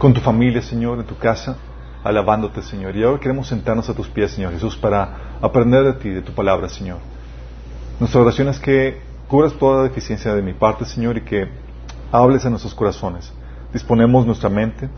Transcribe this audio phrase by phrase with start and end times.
[0.00, 1.58] con tu familia, Señor, en tu casa,
[2.02, 2.96] alabándote, Señor.
[2.96, 6.32] Y ahora queremos sentarnos a tus pies, Señor Jesús, para aprender de ti, de tu
[6.32, 6.96] palabra, Señor.
[8.00, 11.48] Nuestra oración es que cubras toda deficiencia de mi parte, Señor, y que
[12.10, 13.30] hables a nuestros corazones.
[13.74, 14.88] Disponemos nuestra mente,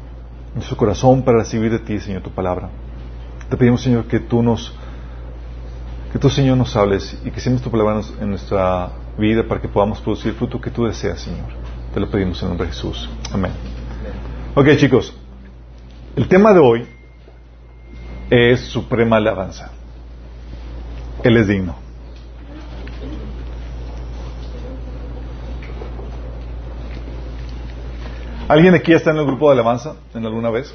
[0.55, 2.71] nuestro corazón para recibir de ti, Señor, tu palabra.
[3.51, 4.73] Te pedimos, Señor, que tú nos,
[6.13, 9.67] que tú, Señor, nos hables y que siembres tu palabra en nuestra vida para que
[9.67, 11.49] podamos producir el fruto que tú deseas, Señor.
[11.93, 13.11] Te lo pedimos en nombre de Jesús.
[13.33, 13.72] Amén.
[14.55, 15.17] Ok, chicos.
[16.15, 16.87] El tema de hoy
[18.29, 19.71] es suprema alabanza.
[21.23, 21.75] Él es digno.
[28.47, 30.75] ¿Alguien aquí está en el grupo de alabanza en alguna vez?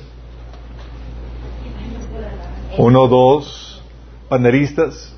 [2.80, 3.84] Uno, dos,
[4.28, 5.14] banderistas,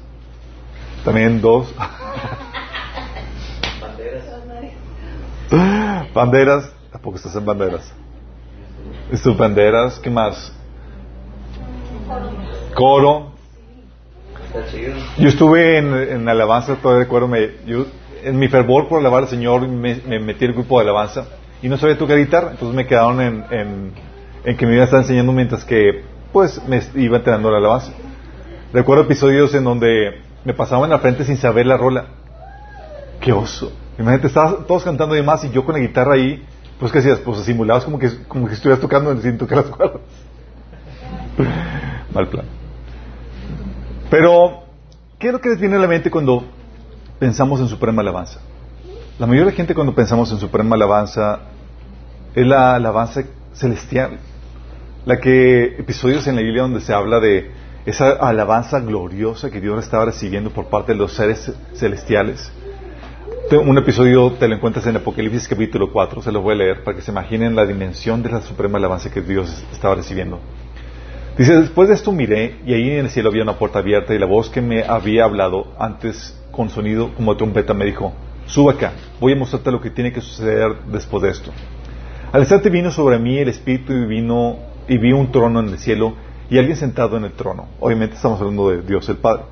[1.05, 1.73] también dos.
[6.13, 7.93] Banderas, tampoco estás en banderas.
[9.11, 10.53] Estos banderas, ¿qué más?
[12.75, 13.31] Coro.
[15.17, 17.85] Yo estuve en, en alabanza, todavía recuerdo, me, yo,
[18.23, 21.25] en mi fervor por alabar al Señor me, me metí el grupo de alabanza
[21.61, 23.91] y no sabía tocar guitarra, entonces me quedaron en, en,
[24.43, 27.91] en que me iba a estar enseñando mientras que pues me iba entrenando la alabanza.
[28.71, 32.05] Recuerdo episodios en donde me pasaban en la frente sin saber la rola.
[33.19, 33.71] ¡Qué oso!
[33.97, 36.43] Imagínate, estaban todos cantando y demás y yo con la guitarra ahí,
[36.79, 40.01] pues que hacías, pues simulabas como que, como que estuvieras tocando sin tocar las cuerdas.
[42.13, 42.45] Mal plan.
[44.09, 44.63] Pero,
[45.19, 46.45] ¿qué es lo que les viene a la mente cuando
[47.19, 48.39] pensamos en Suprema Alabanza?
[49.19, 51.39] La mayoría de la gente cuando pensamos en Suprema Alabanza
[52.33, 54.17] es la alabanza celestial.
[55.05, 57.51] La que, episodios en la Biblia donde se habla de
[57.85, 62.51] esa alabanza gloriosa que Dios estaba recibiendo por parte de los seres celestiales.
[63.47, 66.95] Un episodio te lo encuentras en Apocalipsis capítulo 4, se lo voy a leer para
[66.95, 70.39] que se imaginen la dimensión de la suprema alabanza que Dios estaba recibiendo.
[71.35, 74.19] Dice, después de esto miré y ahí en el cielo había una puerta abierta y
[74.19, 78.13] la voz que me había hablado antes con sonido como trompeta me dijo,
[78.45, 81.51] sube acá, voy a mostrarte lo que tiene que suceder después de esto.
[82.31, 85.79] Al instante vino sobre mí el Espíritu y vino y vi un trono en el
[85.79, 86.13] cielo
[86.51, 87.67] y alguien sentado en el trono.
[87.79, 89.43] Obviamente estamos hablando de Dios el Padre.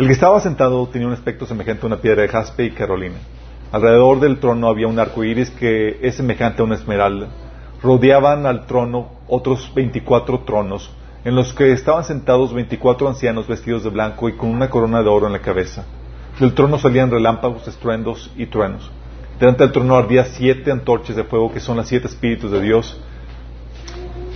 [0.00, 3.16] El que estaba sentado tenía un aspecto semejante a una piedra de jaspe y carolina.
[3.70, 7.28] Alrededor del trono había un arco iris que es semejante a una esmeralda.
[7.82, 10.90] Rodeaban al trono otros veinticuatro tronos,
[11.22, 15.10] en los que estaban sentados veinticuatro ancianos vestidos de blanco y con una corona de
[15.10, 15.84] oro en la cabeza.
[16.38, 18.90] Del trono salían relámpagos, estruendos y truenos.
[19.38, 22.98] Delante del trono ardía siete antorchas de fuego, que son las siete espíritus de Dios.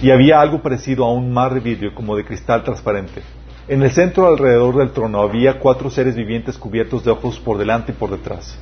[0.02, 3.22] Y había algo parecido a un mar de vidrio, como de cristal transparente.
[3.66, 7.92] En el centro alrededor del trono había cuatro seres vivientes cubiertos de ojos por delante
[7.92, 8.58] y por detrás.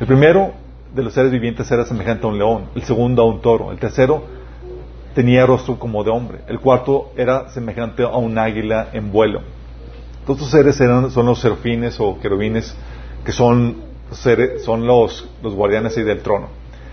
[0.00, 0.52] El primero
[0.94, 3.78] de los seres vivientes era semejante a un león, el segundo a un toro, el
[3.78, 4.24] tercero
[5.14, 9.42] tenía rostro como de hombre, el cuarto era semejante a un águila en vuelo.
[10.24, 12.74] Todos estos seres eran, son los serafines o querubines,
[13.26, 13.76] que son,
[14.64, 16.48] son los, guardianes ahí del trono.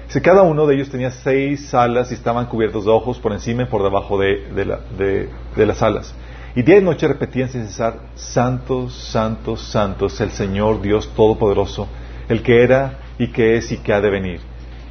[0.09, 3.63] Si cada uno de ellos tenía seis alas y estaban cubiertos de ojos por encima
[3.63, 6.13] y por debajo de las alas.
[6.57, 11.87] Y día y noche repetían sin cesar, Santos, Santos, Santos, el Señor Dios Todopoderoso,
[12.27, 14.39] el que era y que es y que ha de venir.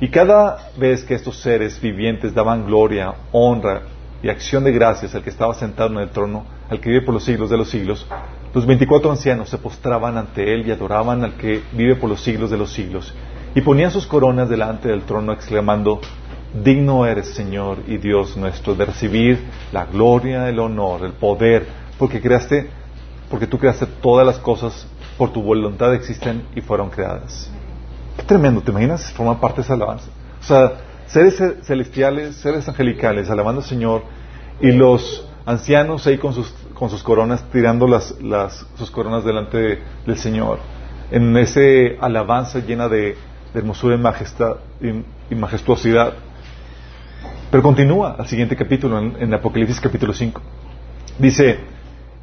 [0.01, 3.83] Y cada vez que estos seres vivientes daban gloria, honra
[4.23, 7.15] y acción de gracias al que estaba sentado en el trono, al que vive por
[7.15, 8.07] los siglos de los siglos,
[8.55, 12.49] los veinticuatro ancianos se postraban ante él y adoraban al que vive por los siglos
[12.49, 13.13] de los siglos,
[13.57, 16.01] y ponían sus coronas delante del trono exclamando,
[16.63, 21.67] digno eres Señor y Dios nuestro de recibir la gloria, el honor, el poder,
[21.99, 22.69] porque creaste,
[23.31, 24.87] porque tú creaste todas las cosas
[25.17, 27.51] por tu voluntad existen y fueron creadas.
[28.17, 30.09] Qué tremendo, ¿te imaginas formar parte de esa alabanza?
[30.41, 30.73] O sea,
[31.07, 34.03] seres celestiales, seres angelicales, alabando al Señor,
[34.61, 39.81] y los ancianos ahí con sus, con sus coronas, tirando las, las, sus coronas delante
[40.07, 40.59] del Señor,
[41.11, 43.17] en ese alabanza llena de,
[43.53, 44.57] de hermosura y, majestad,
[45.31, 46.15] y, majestuosidad.
[47.51, 50.41] Pero continúa al siguiente capítulo, en, en Apocalipsis capítulo 5.
[51.19, 51.61] Dice,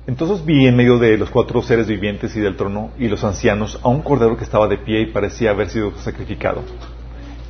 [0.05, 3.79] entonces vi en medio de los cuatro seres vivientes y del trono y los ancianos
[3.83, 6.61] a un cordero que estaba de pie y parecía haber sido sacrificado.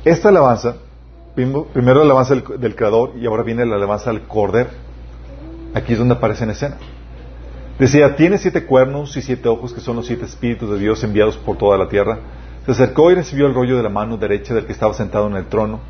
[0.04, 0.76] Esta alabanza,
[1.34, 4.70] primero la alabanza del, del creador y ahora viene la alabanza al cordero.
[5.74, 6.76] Aquí es donde aparece en escena.
[7.76, 11.36] Decía, tiene siete cuernos y siete ojos que son los siete espíritus de Dios enviados
[11.38, 12.20] por toda la tierra.
[12.66, 15.34] Se acercó y recibió el rollo de la mano derecha del que estaba sentado en
[15.34, 15.80] el trono.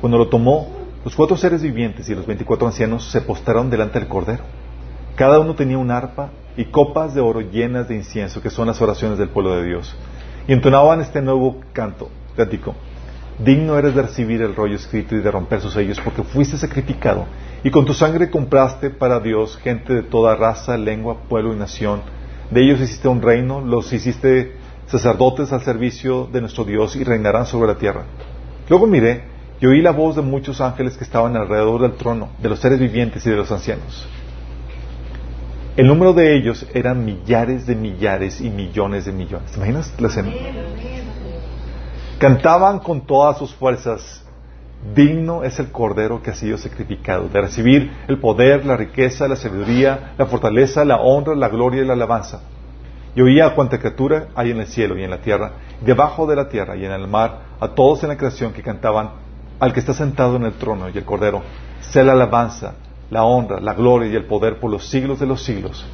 [0.00, 4.08] Cuando lo tomó, los cuatro seres vivientes y los veinticuatro ancianos se postraron delante del
[4.08, 4.42] cordero.
[5.16, 8.80] Cada uno tenía un arpa y copas de oro llenas de incienso, que son las
[8.80, 9.94] oraciones del pueblo de Dios.
[10.48, 12.74] Y entonaban este nuevo canto, cántico.
[13.38, 17.26] digno eres de recibir el rollo escrito y de romper sus sellos, porque fuiste sacrificado
[17.62, 22.00] y con tu sangre compraste para Dios gente de toda raza, lengua, pueblo y nación.
[22.50, 24.56] De ellos hiciste un reino, los hiciste
[24.86, 28.04] sacerdotes al servicio de nuestro Dios y reinarán sobre la tierra.
[28.68, 32.48] Luego miré y oí la voz de muchos ángeles que estaban alrededor del trono, de
[32.48, 34.08] los seres vivientes y de los ancianos.
[35.76, 39.50] El número de ellos eran millares de millares y millones de millones.
[39.50, 40.30] ¿Te imaginas la escena?
[42.18, 44.24] Cantaban con todas sus fuerzas,
[44.94, 49.34] digno es el Cordero que ha sido sacrificado, de recibir el poder, la riqueza, la
[49.34, 52.42] sabiduría, la fortaleza, la honra, la gloria y la alabanza.
[53.16, 56.36] Y oía a cuanta criatura hay en el cielo y en la tierra, debajo de
[56.36, 59.23] la tierra y en el mar, a todos en la creación que cantaban
[59.60, 61.42] al que está sentado en el trono y el Cordero,
[61.80, 62.74] sea la alabanza,
[63.10, 65.84] la honra, la gloria y el poder por los siglos de los siglos.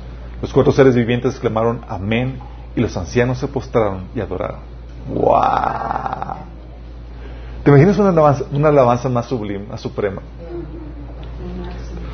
[0.41, 2.39] Los cuatro seres vivientes exclamaron Amén
[2.75, 4.61] y los ancianos se postraron y adoraron.
[5.09, 6.51] ¡Wow!
[7.65, 10.23] ¿Te imaginas una alabanza, una alabanza más sublime, más suprema?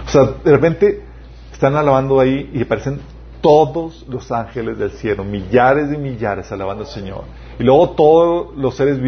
[0.06, 1.04] O sea, de repente
[1.52, 3.00] están alabando ahí y aparecen
[3.40, 7.24] todos los ángeles del cielo, millares y millares alabando al Señor.
[7.58, 9.00] Y luego todos los seres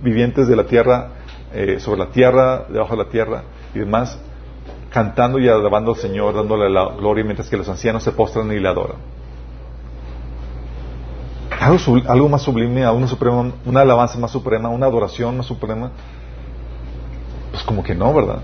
[0.00, 1.10] vivientes de la tierra,
[1.54, 3.42] eh, sobre la tierra, debajo de la tierra
[3.74, 4.18] y demás,
[4.90, 8.58] cantando y alabando al Señor, dándole la gloria, mientras que los ancianos se postran y
[8.58, 8.96] le adoran.
[11.60, 15.90] Algo, más sublime, una, suprema, una alabanza más suprema, una adoración más suprema.
[17.52, 18.40] Pues como que no, ¿verdad?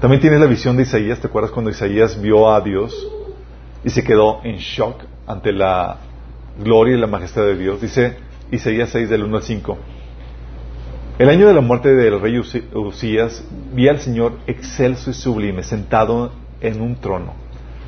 [0.00, 2.94] También tienes la visión de Isaías, ¿te acuerdas cuando Isaías vio a Dios
[3.84, 5.98] y se quedó en shock ante la
[6.58, 7.80] gloria y la majestad de Dios?
[7.80, 8.16] Dice
[8.50, 9.78] Isaías 6 del 1 al 5.
[11.18, 16.32] El año de la muerte del rey Usías vi al Señor excelso y sublime, sentado
[16.60, 17.32] en un trono.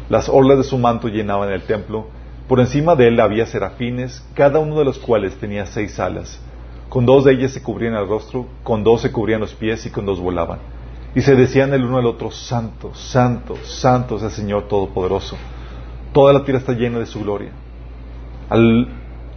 [0.09, 2.09] Las orlas de su manto llenaban el templo
[2.51, 6.41] por encima de él había serafines, cada uno de los cuales tenía seis alas.
[6.89, 9.91] Con dos de ellas se cubrían el rostro, con dos se cubrían los pies y
[9.91, 10.59] con dos volaban.
[11.15, 15.37] Y se decían el uno al otro, Santo, Santo, Santo es el Señor Todopoderoso.
[16.13, 17.53] Toda la tierra está llena de su gloria.
[18.49, 18.89] Al,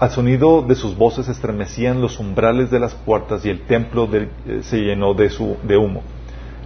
[0.10, 4.28] sonido de sus voces estremecían los umbrales de las puertas y el templo eh,
[4.64, 6.02] se llenó de, su, de humo.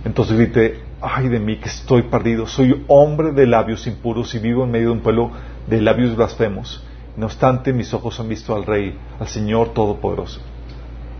[0.03, 4.63] Entonces grité, ay de mí que estoy perdido, soy hombre de labios impuros y vivo
[4.63, 5.31] en medio de un pueblo
[5.67, 6.83] de labios blasfemos.
[7.15, 10.39] No obstante, mis ojos han visto al Rey, al Señor Todopoderoso.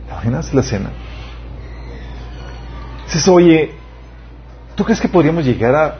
[0.06, 0.92] ¿Te imaginas la escena?
[3.06, 3.72] Dices, oye,
[4.76, 5.98] ¿tú crees que podríamos llegar a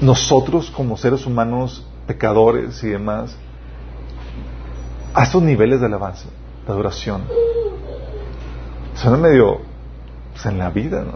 [0.00, 3.36] nosotros como seres humanos, pecadores y demás,
[5.14, 6.28] a estos niveles de alabanza,
[6.66, 7.22] de adoración?
[8.94, 9.60] Suena medio
[10.32, 11.12] pues, en la vida, ¿no?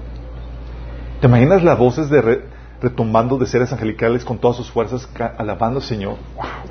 [1.21, 2.43] ¿Te imaginas las voces de
[2.81, 5.09] retumbando de seres angelicales con todas sus fuerzas
[5.39, 6.17] alabando al Señor?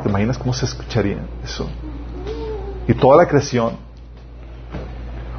[0.01, 1.69] ¿Te imaginas cómo se escucharía eso?
[2.87, 3.77] Y toda la creación.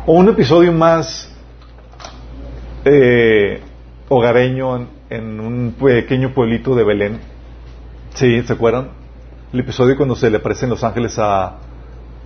[0.07, 1.31] O un episodio más
[2.85, 3.61] eh,
[4.09, 7.21] hogareño en, un pequeño pueblito de Belén.
[8.15, 8.43] ¿Sí?
[8.43, 8.91] ¿Se acuerdan?
[9.53, 11.59] El episodio cuando se le aparecen los ángeles a,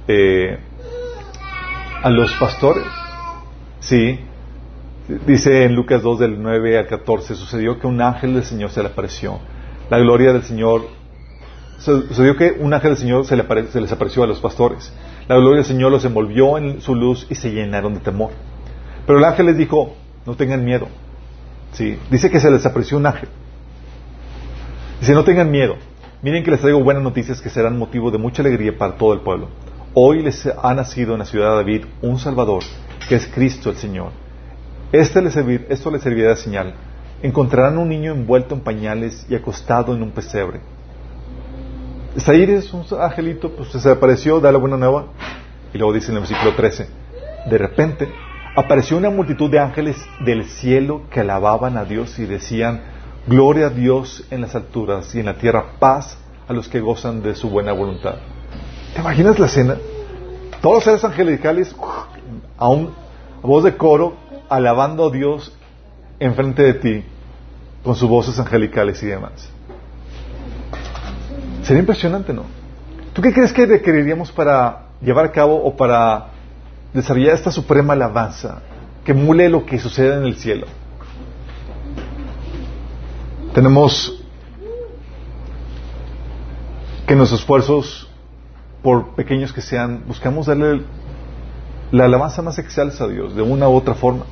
[0.08, 0.58] eh,
[2.02, 2.84] a los pastores.
[3.80, 4.20] Sí,
[5.08, 8.82] Dice en Lucas 2 del 9 al 14, sucedió que un ángel del Señor se
[8.82, 9.38] le apareció.
[9.88, 10.82] La gloria del Señor,
[11.78, 14.92] sucedió que un ángel del Señor se, les apareció a los pastores.
[15.28, 18.30] La gloria del Señor los envolvió en su luz y se llenaron de temor.
[19.06, 19.94] Pero el ángel les dijo,
[20.26, 20.88] no tengan miedo.
[21.70, 23.28] Sí, dice que se les apareció un ángel.
[25.00, 25.76] Dice, no tengan miedo.
[26.22, 29.20] Miren que les traigo buenas noticias que serán motivo de mucha alegría para todo el
[29.20, 29.48] pueblo.
[29.93, 32.62] Hoy les ha nacido en la ciudad de David un Salvador,
[33.08, 34.10] que es Cristo el Señor.
[34.93, 35.20] Este
[35.69, 36.74] esto le servirá de señal.
[37.22, 40.60] Encontrarán un niño envuelto en pañales y acostado en un pesebre.
[42.26, 45.06] Ahí, es un angelito, pues se apareció, da la buena nueva.
[45.74, 46.88] Y luego dice en el versículo 13,
[47.50, 48.08] de repente
[48.56, 52.95] apareció una multitud de ángeles del cielo que alababan a Dios y decían,
[53.26, 56.16] gloria a Dios en las alturas y en la tierra paz
[56.48, 58.16] a los que gozan de su buena voluntad.
[58.94, 59.76] ¿Te imaginas la escena?
[60.62, 61.74] Todos los seres angelicales
[62.56, 62.92] a, un,
[63.42, 64.14] a voz de coro
[64.48, 65.52] alabando a Dios
[66.18, 67.04] enfrente de ti
[67.82, 69.50] con sus voces angelicales y demás.
[71.62, 72.44] Sería impresionante, ¿no?
[73.12, 76.28] ¿Tú qué crees que requeriríamos para llevar a cabo o para
[76.92, 78.62] desarrollar esta suprema alabanza
[79.04, 80.66] que mule lo que sucede en el cielo?
[83.56, 84.22] Tenemos
[87.06, 88.06] que nuestros esfuerzos,
[88.82, 90.82] por pequeños que sean, buscamos darle
[91.91, 94.27] la alabanza más excelsa a Dios de una u otra forma.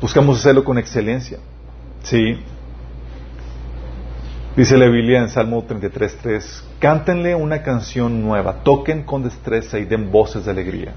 [0.00, 1.38] Buscamos hacerlo con excelencia.
[2.02, 2.40] Sí.
[4.56, 10.10] Dice la Biblia en Salmo 33.3, cántenle una canción nueva, toquen con destreza y den
[10.10, 10.94] voces de alegría.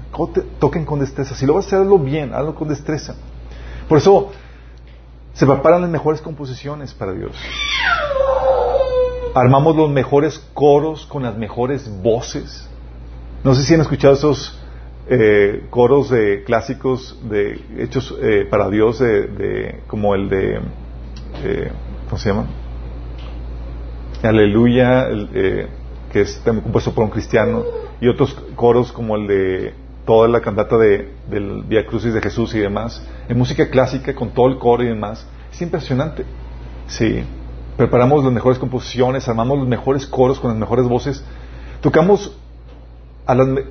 [0.58, 1.36] Toquen con destreza.
[1.36, 3.14] Si lo vas a hacer, bien, hazlo con destreza.
[3.88, 4.32] Por eso
[5.38, 7.30] se preparan las mejores composiciones para Dios.
[9.36, 12.68] Armamos los mejores coros con las mejores voces.
[13.44, 14.58] No sé si han escuchado esos
[15.08, 20.56] eh, coros de clásicos de hechos eh, para Dios, de, como el de,
[21.44, 21.70] eh,
[22.06, 22.46] ¿cómo se llama?
[24.24, 25.06] Aleluya,
[26.12, 27.62] que es compuesto por un cristiano,
[28.00, 29.74] y otros coros como el de
[30.08, 34.30] toda la cantata de, del Via Crucis de Jesús y demás, en música clásica con
[34.30, 35.26] todo el coro y demás.
[35.52, 36.24] Es impresionante.
[36.86, 37.22] Sí.
[37.76, 41.22] Preparamos las mejores composiciones, armamos los mejores coros con las mejores voces,
[41.82, 42.34] tocamos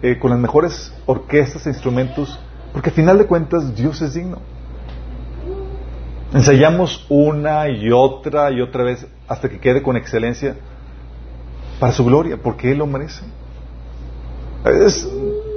[0.04, 2.40] eh, con las mejores orquestas e instrumentos,
[2.72, 4.38] porque al final de cuentas Dios es digno.
[6.36, 10.56] Ensayamos una y otra y otra vez hasta que quede con excelencia
[11.80, 13.26] para su gloria, porque Él lo merece.
[14.68, 15.10] A veces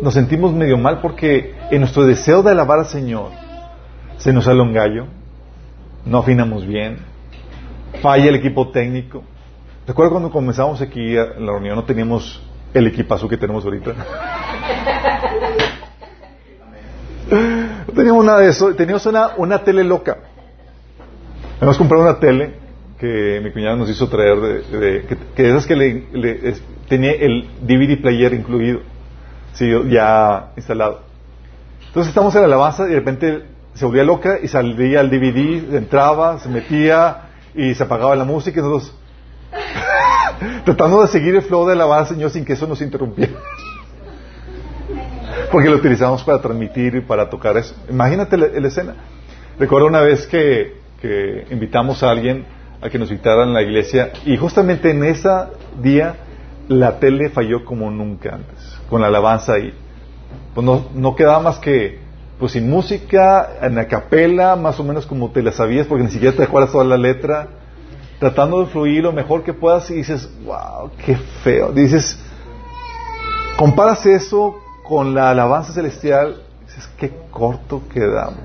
[0.02, 3.32] nos sentimos medio mal porque en nuestro deseo de alabar al Señor
[4.18, 5.06] se nos sale un gallo,
[6.04, 6.98] no afinamos bien,
[8.00, 9.24] falla el equipo técnico.
[9.84, 12.40] Recuerdo cuando comenzamos aquí en la reunión no teníamos
[12.72, 13.94] el equipazo que tenemos ahorita.
[17.88, 20.18] No teníamos nada de eso, teníamos una, una tele loca.
[21.60, 22.54] Hemos comprado una tele
[23.00, 26.54] que mi cuñada nos hizo traer, de, que, esas que le,
[26.86, 28.80] tenía el DVD player incluido,
[29.52, 31.00] sí, ya instalado.
[31.86, 35.76] Entonces estamos en la alabanza y de repente se volvía loca y salía el DVD,
[35.76, 38.96] entraba, se metía y se apagaba la música y nosotros
[40.64, 43.32] tratando de seguir el flow de la alabanza, Señor, sin que eso nos interrumpiera.
[45.50, 47.74] Porque lo utilizamos para transmitir y para tocar eso.
[47.88, 48.94] Imagínate la escena.
[49.58, 52.44] Recuerdo una vez que que invitamos a alguien
[52.80, 55.28] a que nos visitara en la iglesia y justamente en ese
[55.82, 56.14] día
[56.68, 59.72] la tele falló como nunca antes, con la alabanza ahí.
[60.54, 61.98] Pues no, no quedaba más que
[62.38, 66.10] pues sin música, en la capela, más o menos como te la sabías, porque ni
[66.10, 67.48] siquiera te acuerdas toda la letra,
[68.18, 71.70] tratando de fluir lo mejor que puedas y dices, wow, qué feo.
[71.70, 72.18] Dices,
[73.58, 78.40] comparas eso con la alabanza celestial, dices, qué corto quedamos.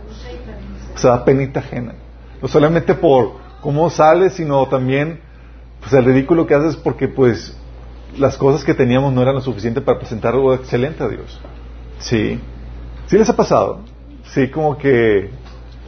[0.93, 1.93] O sea, penita ajena
[2.41, 5.19] no solamente por cómo sales, sino también
[5.79, 7.55] pues el ridículo que haces porque pues
[8.17, 11.39] las cosas que teníamos no eran lo suficiente para presentar algo excelente a Dios.
[12.00, 12.39] Sí.
[13.07, 13.81] ¿Sí les ha pasado?
[14.25, 15.29] Sí, como que...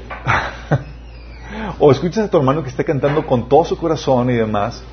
[1.80, 4.84] o escuchas a tu hermano que está cantando con todo su corazón y demás,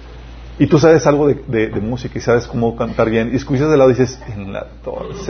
[0.58, 3.90] y tú sabes algo de, música y sabes cómo cantar bien, y escuchas de lado
[3.90, 5.14] y dices, en la torre,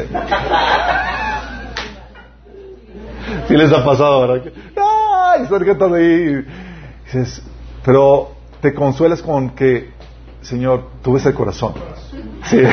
[3.48, 4.44] Sí les ha pasado, ¿verdad?
[4.44, 4.48] y
[5.94, 6.44] ahí.
[7.84, 9.90] pero te consuelas con que,
[10.44, 11.74] Señor, tú ves el corazón.
[12.44, 12.58] Sí.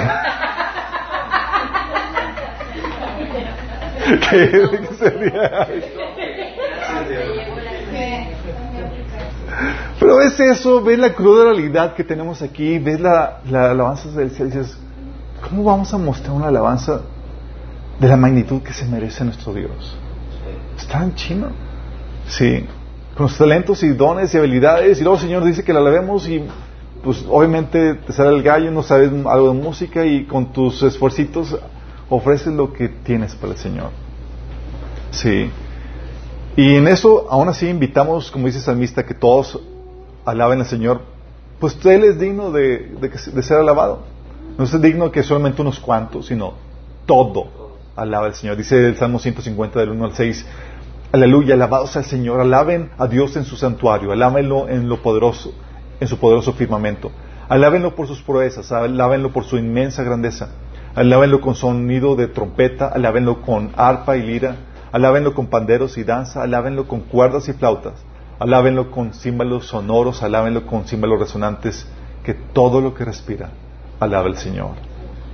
[4.29, 5.67] ¿Qué, sería?
[9.99, 14.31] Pero ves eso, ves la cruda realidad que tenemos aquí, ves la, la alabanza del
[14.31, 14.77] cielo y dices,
[15.47, 17.01] ¿cómo vamos a mostrar una alabanza
[17.99, 19.95] de la magnitud que se merece nuestro Dios?
[20.77, 21.47] Está en chino.
[22.27, 22.65] Sí,
[23.15, 24.99] con sus talentos y dones y habilidades.
[24.99, 26.43] Y luego el Señor dice que la alabemos y
[27.03, 31.57] pues obviamente te sale el gallo, no sabes algo de música y con tus esfuercitos
[32.09, 33.89] ofreces lo que tienes para el Señor.
[35.11, 35.49] Sí.
[36.55, 39.59] Y en eso, aún así, invitamos, como dice el salmista, que todos
[40.25, 41.01] alaben al Señor.
[41.59, 44.03] Pues Él es digno de, de, ser alabado.
[44.57, 46.53] No es digno que solamente unos cuantos, sino
[47.05, 48.57] todo alaba al Señor.
[48.57, 50.45] Dice el Salmo 150 del 1 al 6,
[51.13, 55.53] Aleluya, alabados al Señor, alaben a Dios en su santuario, alábenlo en lo poderoso,
[56.01, 57.11] en su poderoso firmamento.
[57.47, 60.49] Alábenlo por sus proezas, alábenlo por su inmensa grandeza.
[60.95, 64.57] Alábenlo con sonido de trompeta, alábenlo con arpa y lira,
[64.91, 67.93] alábenlo con panderos y danza, alábenlo con cuerdas y flautas,
[68.39, 71.87] alábenlo con címbalos sonoros, alábenlo con címbalos resonantes,
[72.25, 73.51] que todo lo que respira
[74.01, 74.71] alaba al Señor.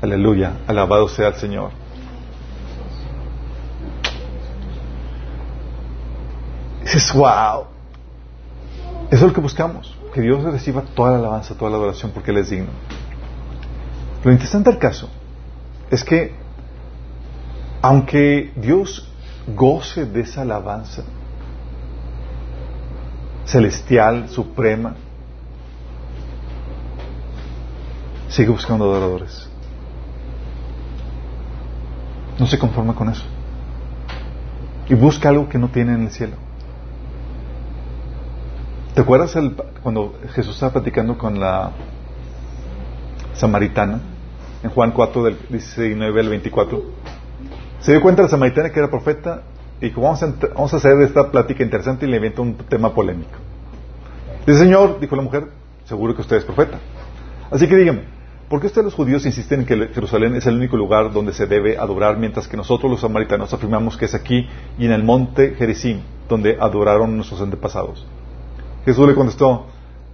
[0.01, 1.71] Aleluya, alabado sea el Señor.
[6.81, 7.65] dices, wow.
[9.11, 12.31] Eso es lo que buscamos, que Dios reciba toda la alabanza, toda la adoración, porque
[12.31, 12.71] Él es digno.
[14.23, 15.07] Lo interesante del caso
[15.91, 16.33] es que,
[17.83, 19.07] aunque Dios
[19.45, 21.03] goce de esa alabanza
[23.45, 24.95] celestial, suprema,
[28.27, 29.47] sigue buscando adoradores.
[32.39, 33.23] No se conforma con eso.
[34.89, 36.46] Y busca algo que no tiene en el cielo.
[38.97, 39.37] ¿Te acuerdas
[39.83, 41.69] cuando Jesús estaba platicando con la
[43.35, 44.01] samaritana?
[44.63, 46.83] En Juan 4, del 19 al 24.
[47.79, 49.43] Se dio cuenta la samaritana que era profeta
[49.79, 53.37] y dijo, vamos a, vamos hacer esta plática interesante y le inventa un tema polémico.
[54.47, 55.47] Dice, Señor, dijo la mujer,
[55.85, 56.79] seguro que usted es profeta.
[57.51, 58.01] Así que díganme,
[58.49, 61.45] ¿por qué ustedes los judíos insisten en que Jerusalén es el único lugar donde se
[61.45, 64.49] debe adorar, mientras que nosotros los samaritanos afirmamos que es aquí
[64.79, 68.07] y en el monte Gerizim, donde adoraron nuestros antepasados?
[68.87, 69.65] Jesús le contestó,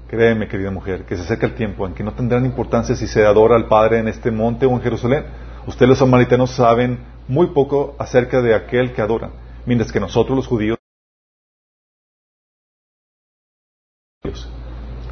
[0.08, 3.24] créeme querida mujer, que se acerca el tiempo en que no tendrán importancia si se
[3.24, 5.26] adora al Padre en este monte o en Jerusalén.
[5.68, 9.30] Ustedes los samaritanos saben muy poco acerca de aquel que adora,
[9.68, 10.80] mientras que nosotros los judíos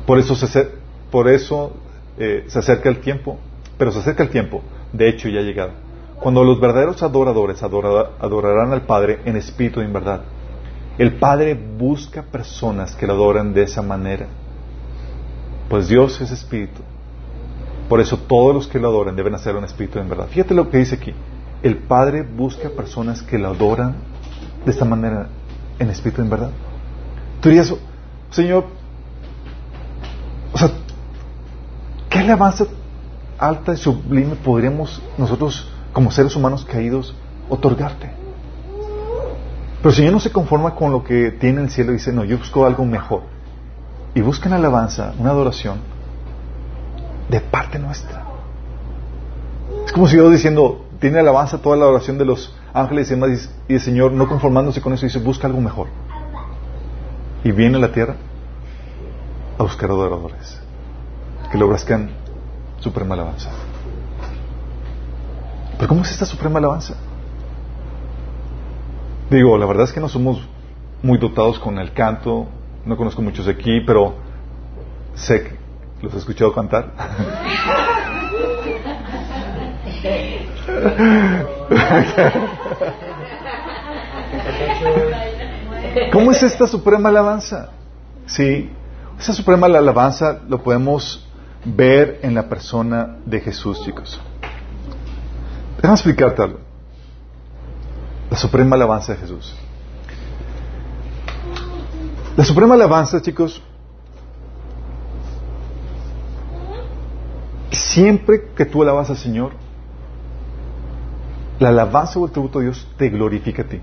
[0.07, 0.67] por eso se,
[1.11, 1.73] por eso,
[2.17, 3.37] eh, se acerca el tiempo,
[3.77, 5.73] pero se acerca el tiempo, de hecho ya ha llegado,
[6.19, 10.23] cuando los verdaderos adoradores adorarán al Padre en espíritu y en verdad.
[10.97, 14.27] El Padre busca personas que lo adoran de esa manera.
[15.69, 16.81] Pues Dios es espíritu.
[17.87, 20.27] Por eso todos los que lo adoran deben hacerlo en espíritu en verdad.
[20.27, 21.13] Fíjate lo que dice aquí.
[21.63, 23.95] El Padre busca personas que lo adoran
[24.65, 25.27] de esta manera,
[25.79, 26.51] en espíritu en verdad.
[27.41, 27.73] Tú dirías,
[28.29, 28.65] Señor,
[30.53, 30.71] o sea,
[32.09, 32.65] ¿qué alabanza
[33.37, 37.15] alta y sublime podríamos nosotros, como seres humanos caídos,
[37.49, 38.20] otorgarte?
[39.81, 42.13] Pero el Señor no se conforma con lo que tiene en el cielo y dice,
[42.13, 43.23] no, yo busco algo mejor.
[44.13, 45.79] Y buscan alabanza, una adoración
[47.29, 48.23] de parte nuestra.
[49.85, 53.49] Es como si yo diciendo, tiene alabanza toda la adoración de los ángeles y demás,
[53.67, 55.87] y el Señor, no conformándose con eso, dice, busca algo mejor.
[57.43, 58.17] Y viene a la tierra
[59.57, 60.61] a buscar adoradores
[61.51, 62.11] que le ofrezcan
[62.79, 63.49] suprema alabanza.
[65.77, 66.95] Pero ¿cómo es esta suprema alabanza?
[69.31, 70.45] Digo, la verdad es que no somos
[71.01, 72.49] muy dotados con el canto,
[72.83, 74.15] no conozco muchos aquí, pero
[75.15, 75.57] sé que
[76.01, 76.91] los he escuchado cantar.
[86.11, 87.69] ¿Cómo es esta suprema alabanza?
[88.25, 88.69] Sí,
[89.17, 91.25] esa suprema alabanza lo podemos
[91.63, 94.19] ver en la persona de Jesús, chicos.
[95.77, 96.70] Déjame explicarte algo.
[98.31, 99.53] La suprema alabanza de Jesús.
[102.37, 103.61] La suprema alabanza, chicos,
[107.71, 109.51] siempre que tú alabas al Señor,
[111.59, 113.81] la alabanza o el tributo a Dios te glorifica a ti.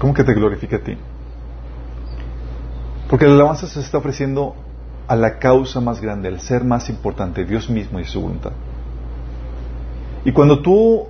[0.00, 0.96] ¿Cómo que te glorifica a ti?
[3.08, 4.56] Porque la alabanza se está ofreciendo
[5.06, 8.52] a la causa más grande, al ser más importante, Dios mismo y su voluntad.
[10.24, 11.09] Y cuando tú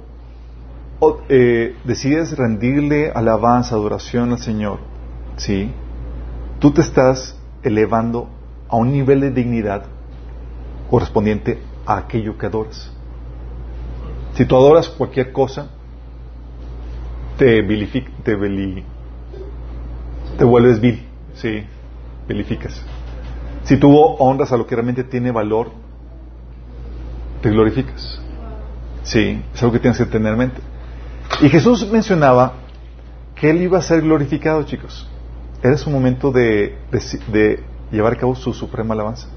[1.29, 4.81] eh, decides rendirle alabanza, adoración al Señor,
[5.37, 5.71] ¿sí?
[6.59, 8.29] Tú te estás elevando
[8.69, 9.85] a un nivel de dignidad
[10.91, 12.93] correspondiente a aquello que adoras.
[14.35, 15.71] Si tú adoras cualquier cosa,
[17.39, 18.37] te vilifica, te,
[20.37, 21.65] te vuelves vil, sí,
[22.29, 22.85] vilificas.
[23.65, 25.71] Si tú honras a lo que realmente tiene valor,
[27.41, 28.21] te glorificas.
[29.03, 30.70] Sí, es algo que tienes que tener en mente.
[31.41, 32.55] Y Jesús mencionaba
[33.35, 35.09] que Él iba a ser glorificado, chicos.
[35.63, 36.77] Era su momento de,
[37.91, 39.29] llevar a cabo su suprema alabanza.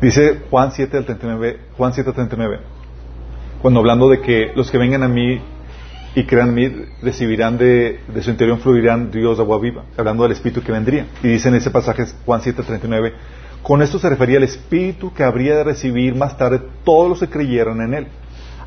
[0.00, 2.60] Dice Juan 7 al 39, Juan 7 al 39,
[3.60, 5.40] cuando hablando de que los que vengan a mí
[6.14, 10.32] y crean en mí recibirán de, su interior fluirán ríos de agua viva, hablando del
[10.32, 11.06] Espíritu que vendría.
[11.22, 13.12] Y dice en ese pasaje Juan 7 al 39,
[13.62, 17.28] con esto se refería al Espíritu que habría de recibir más tarde todos los que
[17.28, 18.06] creyeran en Él.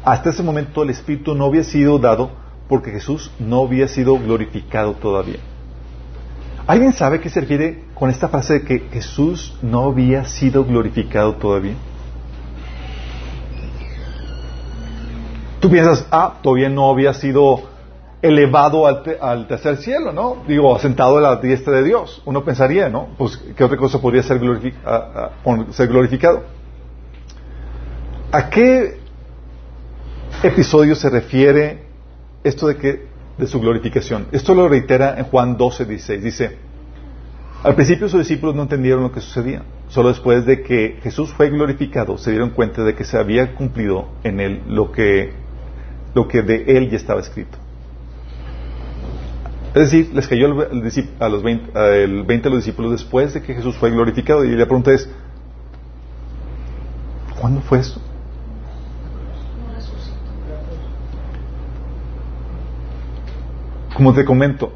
[0.03, 2.31] Hasta ese momento el Espíritu no había sido dado
[2.67, 5.37] porque Jesús no había sido glorificado todavía.
[6.65, 11.35] ¿Alguien sabe qué se refiere con esta frase de que Jesús no había sido glorificado
[11.35, 11.73] todavía?
[15.59, 17.63] Tú piensas, ah, todavía no había sido
[18.21, 20.37] elevado al, tercer cielo, ¿no?
[20.47, 22.21] Digo, sentado a la diestra de Dios.
[22.25, 23.09] Uno pensaría, ¿no?
[23.17, 24.39] Pues, ¿qué otra cosa podría ser,
[25.71, 26.43] ser glorificado?
[28.31, 29.00] ¿A qué
[30.43, 31.83] episodio se refiere
[32.43, 33.05] esto de que
[33.37, 34.27] de su glorificación?
[34.31, 36.23] Esto lo reitera en Juan 12, 16.
[36.23, 36.57] Dice,
[37.63, 39.63] al principio sus discípulos no entendieron lo que sucedía.
[39.89, 44.09] Solo después de que Jesús fue glorificado se dieron cuenta de que se había cumplido
[44.23, 45.33] en él lo que,
[46.15, 47.57] lo que de él ya estaba escrito.
[49.73, 53.41] Es decir, les cayó el, a los 20, el 20 a los discípulos después de
[53.41, 54.43] que Jesús fue glorificado.
[54.43, 55.09] Y la pregunta es,
[57.39, 58.01] ¿cuándo fue esto?
[64.01, 64.73] Como te comento,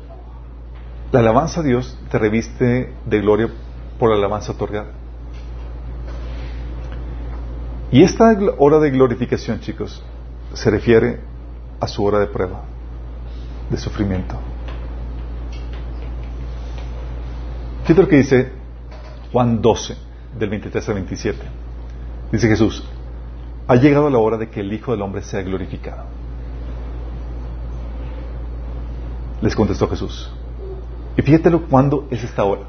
[1.12, 3.50] La alabanza a Dios te reviste de gloria
[3.98, 4.92] por la alabanza otorgada.
[7.92, 10.04] Y esta hora de glorificación, chicos,
[10.54, 11.22] se refiere
[11.80, 12.66] a su hora de prueba,
[13.72, 14.36] de sufrimiento.
[17.82, 18.52] Fíjate lo que dice
[19.32, 19.98] Juan 12,
[20.38, 21.40] del 23 al 27.
[22.32, 22.88] Dice Jesús,
[23.68, 26.25] ha llegado la hora de que el Hijo del Hombre sea glorificado.
[29.42, 30.32] Les contestó Jesús.
[31.18, 32.64] Y fíjate cuándo es esta hora.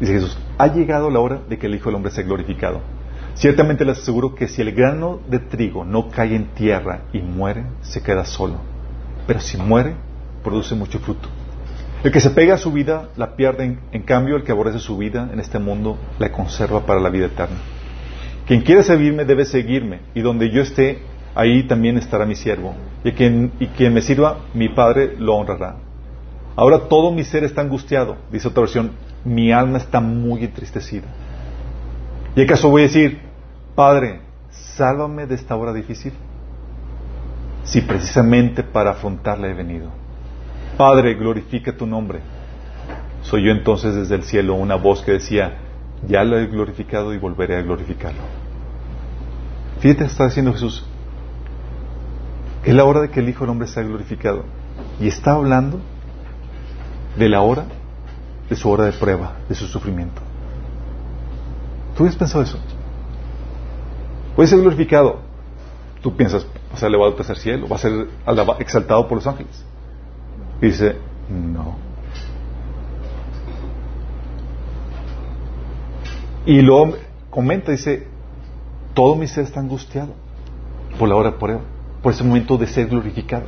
[0.00, 2.80] Dice Jesús, ha llegado la hora de que el Hijo del Hombre sea glorificado.
[3.34, 7.64] Ciertamente les aseguro que si el grano de trigo no cae en tierra y muere,
[7.80, 8.56] se queda solo.
[9.26, 9.94] Pero si muere,
[10.42, 11.28] produce mucho fruto.
[12.04, 14.96] El que se pega a su vida la pierde, en, cambio el que aborrece su
[14.96, 17.58] vida en este mundo la conserva para la vida eterna.
[18.46, 20.98] Quien quiere servirme debe seguirme, y donde yo esté,
[21.36, 22.74] ahí también estará mi siervo.
[23.04, 25.76] Y quien, y quien me sirva, mi Padre lo honrará.
[26.54, 28.92] Ahora todo mi ser está angustiado, dice otra versión,
[29.24, 31.06] mi alma está muy entristecida.
[32.36, 33.20] ¿Y acaso voy a decir,
[33.74, 36.12] Padre, sálvame de esta hora difícil?
[37.64, 39.90] Si precisamente para afrontarla he venido.
[40.76, 42.20] Padre, glorifica tu nombre.
[43.22, 45.58] Soy yo entonces desde el cielo una voz que decía,
[46.06, 48.20] ya lo he glorificado y volveré a glorificarlo.
[49.78, 50.84] Fíjate, está diciendo Jesús,
[52.64, 54.44] es la hora de que el Hijo del Hombre sea glorificado.
[55.00, 55.80] Y está hablando
[57.16, 57.66] de la hora
[58.48, 60.20] de su hora de prueba, de su sufrimiento.
[61.96, 62.58] ¿Tú has pensado eso?
[64.36, 65.20] Puede ser glorificado.
[66.02, 68.08] Tú piensas, o sea, elevado al tercer cielo, va a ser
[68.58, 69.64] exaltado por los ángeles.
[70.60, 70.96] Dice,
[71.28, 71.76] no.
[76.44, 76.96] Y luego
[77.30, 78.06] comenta, dice,
[78.94, 80.12] todo mi ser está angustiado
[80.98, 81.60] por la hora de prueba,
[82.02, 83.44] por ese momento de ser glorificado.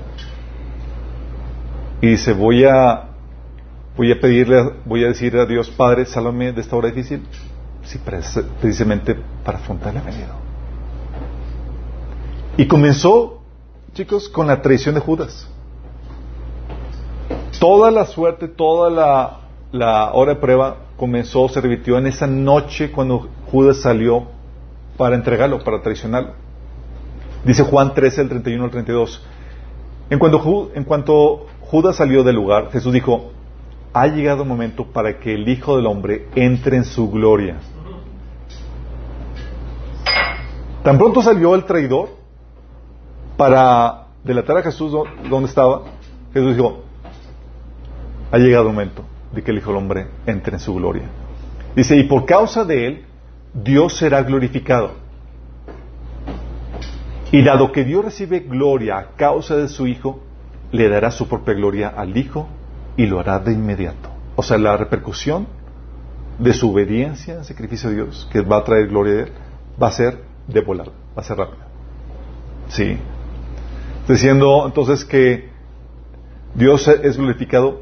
[2.01, 3.09] Y dice, voy a,
[3.97, 7.23] voy a pedirle, voy a decirle a Dios, Padre, sálvame de esta hora difícil.
[7.83, 7.99] Sí,
[8.61, 10.35] precisamente para afrontar la venida.
[12.57, 13.41] Y comenzó,
[13.93, 15.49] chicos, con la traición de Judas.
[17.59, 18.91] Toda la suerte, toda
[19.73, 24.27] la, hora de prueba comenzó, se revirtió en esa noche cuando Judas salió
[24.97, 26.44] para entregarlo, para traicionarlo.
[27.45, 29.23] Dice Juan 13, el 31 al 32.
[30.11, 33.33] En cuanto, en cuanto Judas salió del lugar, Jesús dijo,
[33.93, 37.57] ha llegado el momento para que el Hijo del Hombre entre en su gloria.
[40.83, 42.11] Tan pronto salió el traidor
[43.37, 44.93] para delatar a Jesús
[45.29, 45.83] donde estaba,
[46.33, 46.83] Jesús dijo,
[48.31, 51.05] ha llegado el momento de que el Hijo del Hombre entre en su gloria.
[51.77, 53.05] Dice, y por causa de él,
[53.53, 55.04] Dios será glorificado.
[57.35, 60.21] Y dado que Dios recibe gloria a causa de su Hijo,
[60.71, 62.47] le dará su propia gloria al Hijo
[62.97, 64.09] y lo hará de inmediato.
[64.37, 65.49] O sea, la repercusión
[66.39, 69.33] de su obediencia al sacrificio de Dios, que va a traer gloria a Él,
[69.83, 71.67] va a ser de volar, va a ser rápida.
[72.69, 72.99] Sí.
[74.07, 75.49] Diciendo entonces que
[76.55, 77.81] Dios es glorificado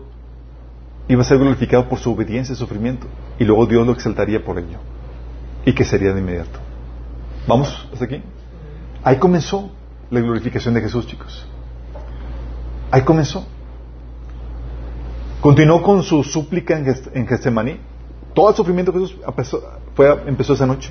[1.08, 3.06] iba a ser glorificado por su obediencia y sufrimiento.
[3.38, 4.78] Y luego Dios lo exaltaría por ello.
[5.66, 6.58] Y que sería de inmediato.
[7.46, 8.22] ¿Vamos hasta aquí?
[9.04, 9.70] Ahí comenzó
[10.10, 11.46] la glorificación de Jesús, chicos.
[12.90, 13.46] Ahí comenzó.
[15.40, 17.80] Continuó con su súplica en Getsemaní.
[18.34, 19.60] Todo el sufrimiento de Jesús empezó,
[19.94, 20.90] fue, empezó esa noche.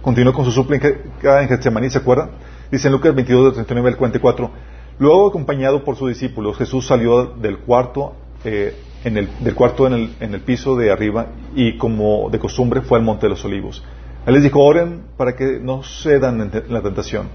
[0.00, 2.30] Continuó con su súplica en Getsemaní, ¿se acuerdan?
[2.70, 4.50] Dice en Lucas 22, 39 al 44.
[4.98, 9.92] Luego, acompañado por sus discípulos, Jesús salió del cuarto eh, en el, del cuarto en
[9.94, 13.44] el, en el piso de arriba y como de costumbre fue al monte de los
[13.44, 13.82] olivos.
[14.26, 17.28] Él les dijo, oren para que no cedan en la tentación.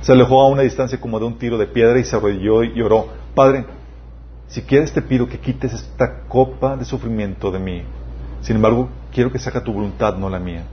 [0.00, 2.80] Se alejó a una distancia como de un tiro de piedra y se arrodilló y
[2.82, 3.64] oró, Padre,
[4.48, 7.82] si quieres te pido que quites esta copa de sufrimiento de mí.
[8.40, 10.64] Sin embargo, quiero que saca tu voluntad, no la mía.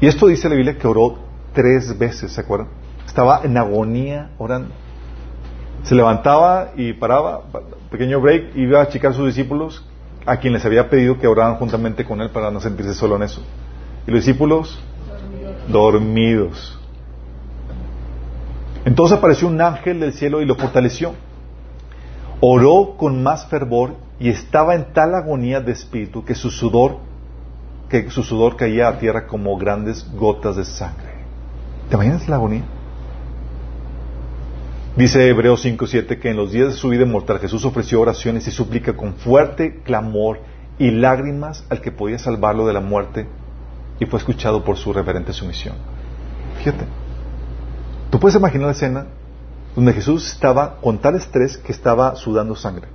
[0.00, 1.18] Y esto dice la Biblia que oró
[1.52, 2.68] tres veces, ¿se acuerdan?
[3.06, 4.74] Estaba en agonía orando.
[5.82, 7.42] Se levantaba y paraba,
[7.90, 9.84] pequeño break, iba a achicar a sus discípulos,
[10.24, 13.24] a quien les había pedido que oraran juntamente con él para no sentirse solo en
[13.24, 13.42] eso.
[14.06, 14.82] Y los discípulos
[15.68, 16.78] dormidos.
[18.84, 21.14] Entonces apareció un ángel del cielo y lo fortaleció.
[22.40, 26.98] Oró con más fervor y estaba en tal agonía de espíritu que su sudor
[27.88, 31.12] que su sudor caía a tierra como grandes gotas de sangre.
[31.90, 32.62] ¿Te imaginas la agonía?
[34.96, 38.50] Dice Hebreos 5.7 que en los días de su vida mortal Jesús ofreció oraciones y
[38.50, 40.40] súplica con fuerte clamor
[40.78, 43.26] y lágrimas al que podía salvarlo de la muerte
[43.98, 45.76] y fue escuchado por su reverente sumisión.
[46.58, 46.86] Fíjate,
[48.10, 49.06] tú puedes imaginar la escena
[49.74, 52.88] donde Jesús estaba con tal estrés que estaba sudando sangre.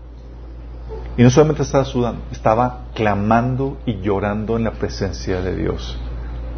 [1.17, 5.97] Y no solamente estaba sudando, estaba clamando y llorando en la presencia de Dios.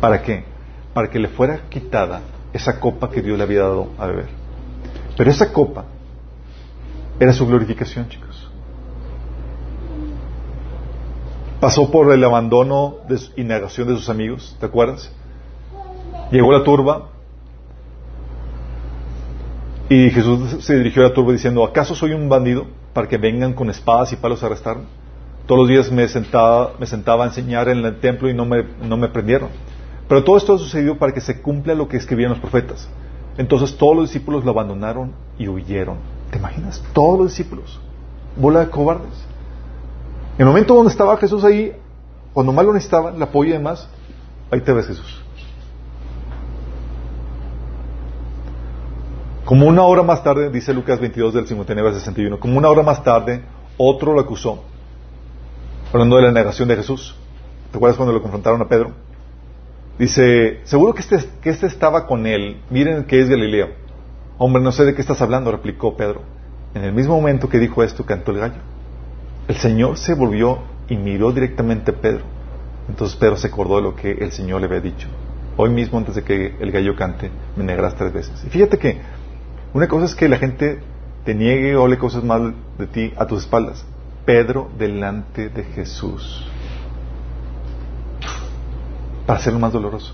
[0.01, 0.43] ¿Para qué?
[0.93, 2.21] Para que le fuera quitada
[2.51, 4.27] esa copa que Dios le había dado a beber.
[5.15, 5.85] Pero esa copa
[7.19, 8.48] era su glorificación, chicos.
[11.59, 12.95] Pasó por el abandono
[13.35, 15.11] y negación de sus amigos, ¿te acuerdas?
[16.31, 17.09] Llegó la turba
[19.89, 23.53] y Jesús se dirigió a la turba diciendo, ¿acaso soy un bandido para que vengan
[23.53, 24.83] con espadas y palos a arrestarme?
[25.47, 28.63] Todos los días me sentaba, me sentaba a enseñar en el templo y no me,
[28.81, 29.49] no me prendieron.
[30.07, 32.87] Pero todo esto ha sucedido para que se cumpla lo que escribían los profetas.
[33.37, 35.97] Entonces todos los discípulos lo abandonaron y huyeron.
[36.31, 36.81] ¿Te imaginas?
[36.93, 37.79] Todos los discípulos.
[38.37, 39.28] Bola de cobardes.
[40.39, 41.75] En el momento donde estaba Jesús ahí,
[42.31, 43.89] cuando más lo necesitaban, el apoyo y demás,
[44.49, 45.21] ahí te ves Jesús.
[49.43, 52.83] Como una hora más tarde, dice Lucas 22 del 59 al 61, como una hora
[52.83, 53.43] más tarde,
[53.75, 54.63] otro lo acusó,
[55.91, 57.17] hablando de la negación de Jesús.
[57.71, 58.91] ¿Te acuerdas cuando lo confrontaron a Pedro?
[59.97, 63.71] Dice, seguro que este, que este estaba con él, miren que es Galileo.
[64.37, 66.21] Hombre, no sé de qué estás hablando, replicó Pedro.
[66.73, 68.78] En el mismo momento que dijo esto, cantó el gallo.
[69.49, 70.59] El Señor se volvió
[70.89, 72.21] y miró directamente a Pedro.
[72.87, 75.07] Entonces Pedro se acordó de lo que el Señor le había dicho.
[75.57, 78.43] Hoy mismo, antes de que el gallo cante, me negarás tres veces.
[78.45, 79.01] Y fíjate que
[79.73, 80.79] una cosa es que la gente
[81.25, 83.83] te niegue o hable cosas mal de ti a tus espaldas.
[84.23, 86.47] Pedro delante de Jesús.
[89.25, 90.13] Para hacerlo más doloroso.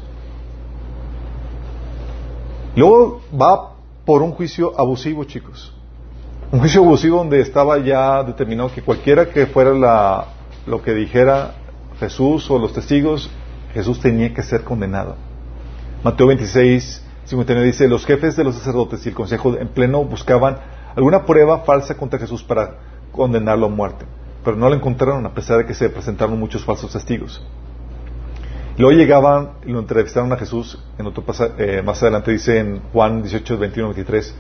[2.78, 3.74] Luego va
[4.06, 5.75] por un juicio abusivo, chicos.
[6.52, 10.26] Un juicio abusivo donde estaba ya determinado que cualquiera que fuera la,
[10.68, 11.56] lo que dijera
[12.00, 13.32] Jesús o los testigos,
[13.74, 15.16] Jesús tenía que ser condenado.
[16.04, 20.60] Mateo 26, 59 dice, los jefes de los sacerdotes y el consejo en pleno buscaban
[20.96, 22.76] alguna prueba falsa contra Jesús para
[23.12, 24.06] condenarlo a muerte,
[24.44, 27.42] pero no lo encontraron a pesar de que se presentaron muchos falsos testigos.
[28.78, 31.24] Luego llegaban y lo entrevistaron a Jesús, en otro
[31.58, 34.36] eh, más adelante dice en Juan 18, 21, 23,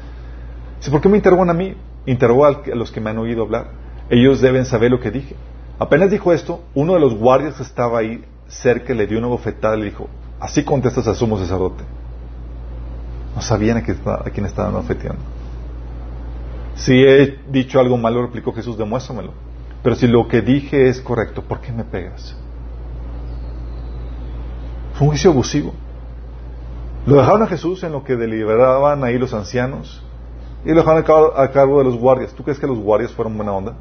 [0.77, 1.75] dice, ¿por qué me interrogan a mí?
[2.05, 3.71] Interrogó a los que me han oído hablar.
[4.09, 5.35] Ellos deben saber lo que dije.
[5.79, 9.75] Apenas dijo esto, uno de los guardias que estaba ahí cerca le dio una bofetada
[9.75, 10.07] y le dijo,
[10.39, 11.83] así contestas al sumo sacerdote.
[13.35, 15.21] No sabían a quién, estaban ofeteando.
[16.75, 19.31] Si he dicho algo malo, replicó Jesús, demuéstramelo.
[19.83, 22.35] Pero si lo que dije es correcto, ¿por qué me pegas?
[24.93, 25.73] Fue un juicio abusivo.
[27.05, 30.04] Lo dejaron a Jesús en lo que deliberaban ahí los ancianos
[30.65, 31.03] y lo dejaron
[31.35, 32.33] a cargo, de los guardias.
[32.33, 33.75] ¿Tú crees que los guardias fueron buena onda?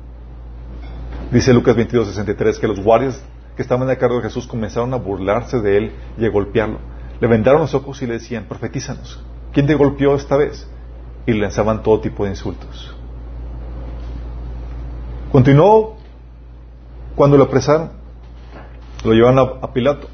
[1.32, 3.24] Dice Lucas 22, 63 que los guardias
[3.56, 6.78] que estaban a cargo de Jesús comenzaron a burlarse de él y a golpearlo.
[7.20, 9.22] Le vendaron los ojos y le decían, profetízanos.
[9.52, 10.68] ¿Quién te golpeó esta vez?
[11.26, 12.94] Y le lanzaban todo tipo de insultos.
[15.32, 15.96] Continuó
[17.14, 17.90] cuando lo apresaron.
[19.04, 20.08] Lo llevaron a, Pilato.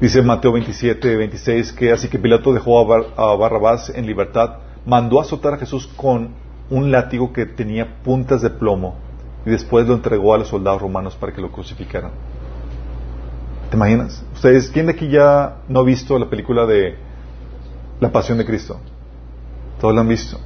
[0.00, 5.22] Dice Mateo 27, 26 que así que Pilato dejó a, Barrabás en libertad, mandó a
[5.22, 6.30] azotar a Jesús con
[6.70, 8.96] un látigo que tenía puntas de plomo
[9.44, 12.12] y después lo entregó a los soldados romanos para que lo crucificaran.
[13.70, 14.24] ¿Te imaginas?
[14.34, 16.96] Ustedes, ¿quién de aquí ya no ha visto la película de
[18.00, 18.78] la pasión de Cristo.
[19.80, 20.38] ¿Todos la han visto?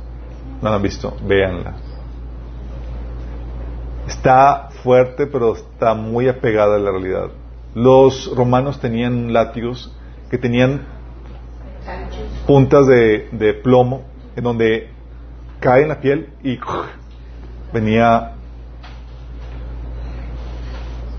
[0.62, 1.16] ¿No la han visto?
[1.26, 1.74] Véanla.
[4.06, 7.30] Está fuerte, pero está muy apegada a la realidad.
[7.74, 9.94] Los romanos tenían látigos
[10.30, 10.82] que tenían
[12.46, 14.02] puntas de, plomo
[14.36, 14.90] en donde
[15.60, 16.58] cae en la piel y
[17.72, 18.32] venía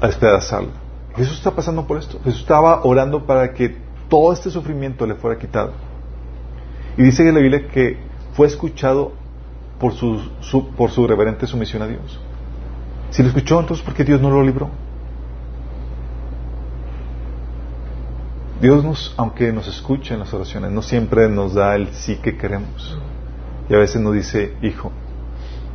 [0.02, 0.71] a despedazarla.
[1.15, 2.19] Jesús está pasando por esto.
[2.24, 3.78] Jesús estaba orando para que
[4.10, 5.74] todo este sufrimiento le fuera quitado.
[6.97, 7.97] Y dice en la Biblia que
[8.34, 9.13] fue escuchado
[9.80, 10.19] por su,
[10.78, 12.19] por su reverente sumisión a Dios.
[13.10, 14.69] Si lo escuchó, entonces ¿por qué Dios no lo libró?
[18.62, 22.38] Dios nos, aunque nos escuche en las oraciones, no siempre nos da el sí que
[22.38, 22.95] queremos.
[23.67, 24.91] Y a veces nos dice, hijo,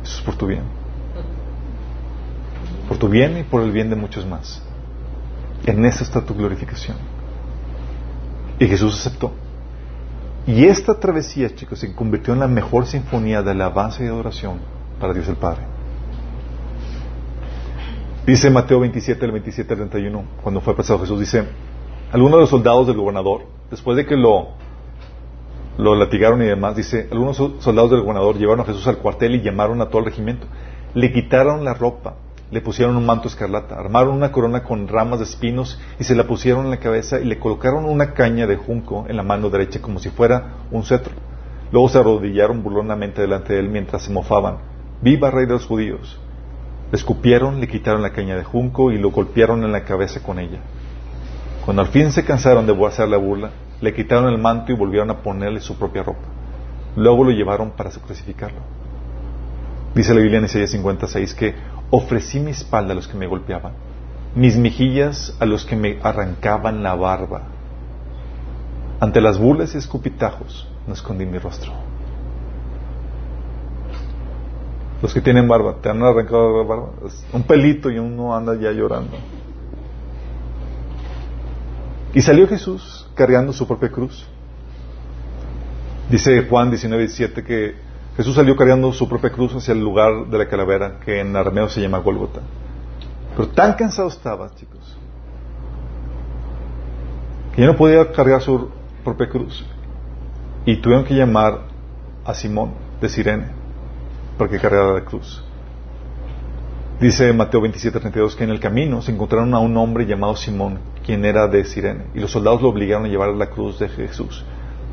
[0.01, 0.63] eso es por tu bien.
[2.87, 4.63] Por tu bien y por el bien de muchos más.
[5.65, 6.95] En eso está tu glorificación.
[8.57, 9.33] Y Jesús aceptó.
[10.45, 14.59] Y esta travesía, chicos, se convirtió en la mejor sinfonía de alabanza y adoración
[14.97, 15.63] para Dios el Padre.
[18.25, 21.47] Dice Mateo 27, el 27 al 31, cuando fue pasado Jesús, dice,
[22.11, 24.49] algunos de los soldados del gobernador, después de que lo,
[25.77, 29.41] lo latigaron y demás, dice, algunos soldados del gobernador llevaron a Jesús al cuartel y
[29.41, 30.47] llamaron a todo el regimiento.
[30.93, 32.15] Le quitaron la ropa
[32.49, 36.27] le pusieron un manto escarlata, armaron una corona con ramas de espinos y se la
[36.27, 39.81] pusieron en la cabeza y le colocaron una caña de junco en la mano derecha
[39.81, 41.13] como si fuera un cetro.
[41.71, 44.59] Luego se arrodillaron burlonamente delante de él mientras se mofaban.
[45.01, 46.19] ¡Viva rey de los judíos!
[46.89, 50.39] Le escupieron, le quitaron la caña de junco y lo golpearon en la cabeza con
[50.39, 50.59] ella.
[51.67, 53.49] Cuando al fin se cansaron de hacer la burla,
[53.81, 56.23] le quitaron el manto y volvieron a ponerle su propia ropa.
[56.95, 58.59] Luego lo llevaron para crucificarlo.
[59.93, 61.55] Dice la Biblia en Isaías 56 que
[61.89, 63.73] ofrecí mi espalda a los que me golpeaban,
[64.33, 67.41] mis mejillas a los que me arrancaban la barba.
[69.01, 71.73] Ante las burlas y escupitajos no escondí mi rostro.
[75.01, 76.91] Los que tienen barba, ¿te han arrancado la barba?
[77.33, 79.17] Un pelito y uno anda ya llorando.
[82.17, 84.25] Y salió Jesús cargando su propia cruz.
[86.09, 87.07] Dice Juan 19,
[87.45, 87.75] que
[88.15, 91.69] Jesús salió cargando su propia cruz hacia el lugar de la calavera, que en arameo
[91.69, 92.41] se llama Gólgota.
[93.35, 94.97] Pero tan cansado estaba, chicos,
[97.53, 98.67] que ya no podía cargar su
[99.03, 99.63] propia cruz.
[100.65, 101.67] Y tuvieron que llamar
[102.25, 103.49] a Simón de Sirene
[104.39, 105.43] para que cargara la cruz.
[106.99, 111.25] Dice Mateo 27:32 que en el camino se encontraron a un hombre llamado Simón, quien
[111.25, 114.43] era de Sirene, y los soldados lo obligaron a llevar la cruz de Jesús.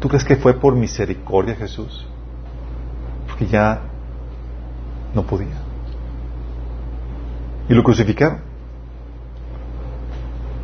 [0.01, 2.07] ¿Tú crees que fue por misericordia Jesús?
[3.27, 3.81] Porque ya
[5.15, 5.63] no podía.
[7.71, 8.41] Y lo crucificaron.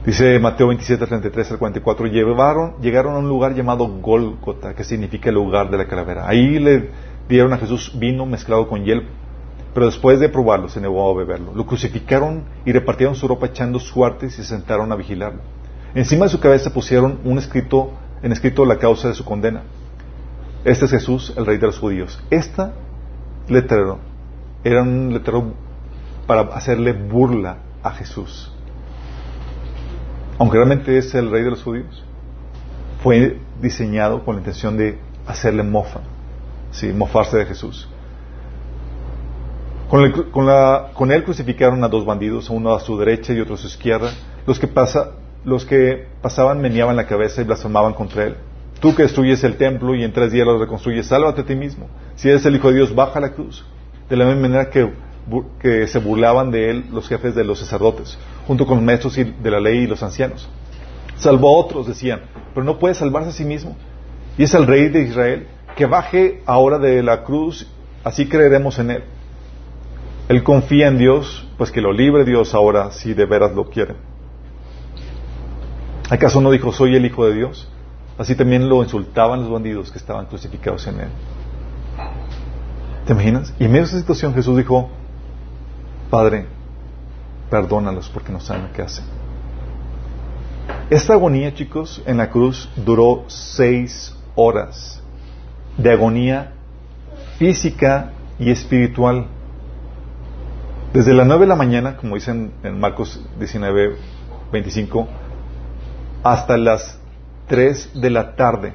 [0.05, 5.31] Dice Mateo 27, 33 al 44, llevaron, llegaron a un lugar llamado Gólgota, que significa
[5.31, 6.29] el lugar de la calavera.
[6.29, 6.91] Ahí le
[7.31, 9.07] dieron a Jesús vino mezclado con hiel
[9.73, 11.53] pero después de probarlo, se negó a beberlo.
[11.55, 15.41] Lo crucificaron y repartieron su ropa echando suertes y se sentaron a vigilarlo.
[15.95, 19.63] Encima de su cabeza pusieron un escrito, en escrito la causa de su condena.
[20.65, 22.21] Este es Jesús, el rey de los judíos.
[22.31, 22.73] Esta
[23.49, 23.99] letrero
[24.63, 25.55] era un letrero
[26.27, 28.53] para hacerle burla a Jesús.
[30.39, 32.05] Aunque realmente es el rey de los judíos,
[33.03, 36.01] fue diseñado con la intención de hacerle mofa,
[36.71, 37.89] sí, mofarse de Jesús.
[39.91, 44.13] Con, él crucificaron a dos bandidos, uno a su derecha y otro a su izquierda.
[44.47, 48.37] Los que, pasa, los que pasaban meneaban la cabeza y blasfemaban contra él.
[48.79, 51.89] Tú que destruyes el templo y en tres días lo reconstruyes, sálvate a ti mismo.
[52.15, 53.65] Si eres el Hijo de Dios, baja la cruz.
[54.09, 54.93] De la misma manera que,
[55.61, 59.51] que se burlaban de él los jefes de los sacerdotes, junto con los maestros de
[59.51, 60.49] la ley y los ancianos.
[61.17, 62.21] Salvó a otros, decían,
[62.55, 63.77] pero no puede salvarse a sí mismo.
[64.39, 67.67] Y es el rey de Israel, que baje ahora de la cruz,
[68.05, 69.05] así creeremos en él.
[70.31, 73.97] Él confía en Dios, pues que lo libre Dios ahora si de veras lo quiere.
[76.09, 77.69] ¿Acaso no dijo, soy el Hijo de Dios?
[78.17, 81.09] Así también lo insultaban los bandidos que estaban crucificados en él.
[83.07, 83.53] ¿Te imaginas?
[83.59, 84.89] Y en medio de esa situación Jesús dijo,
[86.11, 86.47] Padre,
[87.51, 89.07] perdónalos porque no saben lo que hacen.
[90.91, 95.03] Esta agonía, chicos, en la cruz duró seis horas
[95.77, 96.53] de agonía
[97.37, 99.27] física y espiritual.
[100.93, 103.95] Desde las 9 de la mañana, como dicen en Marcos 19,
[104.51, 105.07] 25,
[106.25, 106.99] hasta las
[107.47, 108.73] 3 de la tarde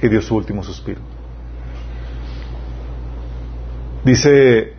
[0.00, 1.00] que dio su último suspiro.
[4.04, 4.72] Dice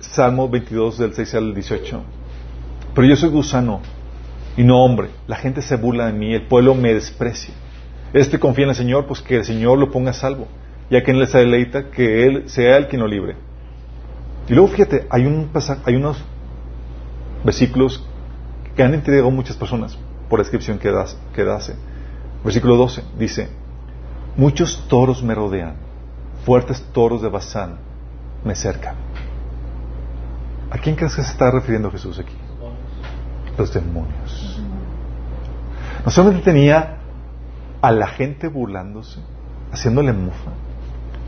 [0.00, 2.02] Salmo 22 del 6 al 18,
[2.94, 3.80] pero yo soy gusano
[4.58, 7.54] y no hombre, la gente se burla de mí, el pueblo me desprecia.
[8.12, 10.46] Este confía en el Señor, pues que el Señor lo ponga a salvo,
[10.90, 13.36] ya que Él les deleita que Él sea el quien lo libre.
[14.48, 15.50] Y luego fíjate, hay, un
[15.84, 16.22] hay unos
[17.44, 18.06] versículos
[18.76, 19.96] que han entendido muchas personas
[20.28, 21.76] por la descripción que, das, que dase.
[22.42, 23.48] Versículo 12 dice,
[24.36, 25.76] muchos toros me rodean,
[26.44, 27.78] fuertes toros de Bazán
[28.44, 28.96] me cercan.
[30.70, 32.34] ¿A quién crees que se está refiriendo Jesús aquí?
[33.56, 34.60] Los demonios.
[36.04, 36.98] No solamente tenía
[37.80, 39.20] a la gente burlándose,
[39.72, 40.50] haciéndole mufa,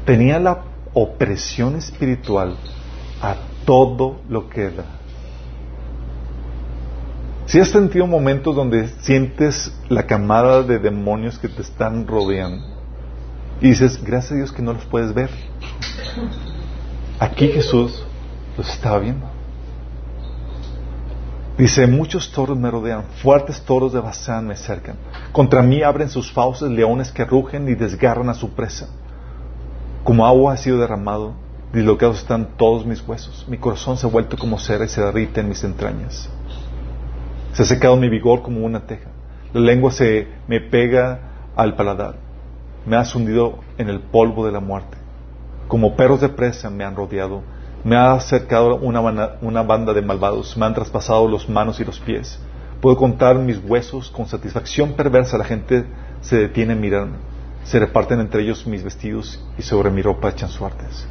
[0.05, 2.57] tenía la opresión espiritual
[3.21, 4.85] a todo lo que da.
[7.47, 12.67] Si has sentido momentos donde sientes la camada de demonios que te están rodeando
[13.61, 15.31] y dices, gracias a Dios que no los puedes ver.
[17.21, 18.05] Aquí Jesús
[18.59, 19.27] los estaba viendo.
[21.57, 24.97] Dice, muchos toros me rodean, fuertes toros de Bazán me cercan.
[25.33, 28.89] Contra mí abren sus fauces leones que rugen y desgarran a su presa.
[30.05, 33.45] Como agua ha sido derramado Dislocados están todos mis huesos.
[33.49, 36.31] Mi corazón se ha vuelto como cera y se derrite en mis entrañas.
[37.53, 39.11] Se ha secado mi vigor como una teja.
[39.53, 41.21] La lengua se me pega
[41.57, 42.17] al paladar.
[42.87, 44.97] Me ha hundido en el polvo de la muerte.
[45.67, 47.43] Como perros de presa me han rodeado.
[47.83, 50.57] Me ha acercado una, una banda de malvados.
[50.57, 52.39] Me han traspasado los manos y los pies.
[52.81, 55.37] Puedo contar mis huesos con satisfacción perversa.
[55.37, 55.85] La gente
[56.21, 57.17] se detiene a mirarme.
[57.65, 61.09] Se reparten entre ellos mis vestidos y sobre mi ropa echan suertes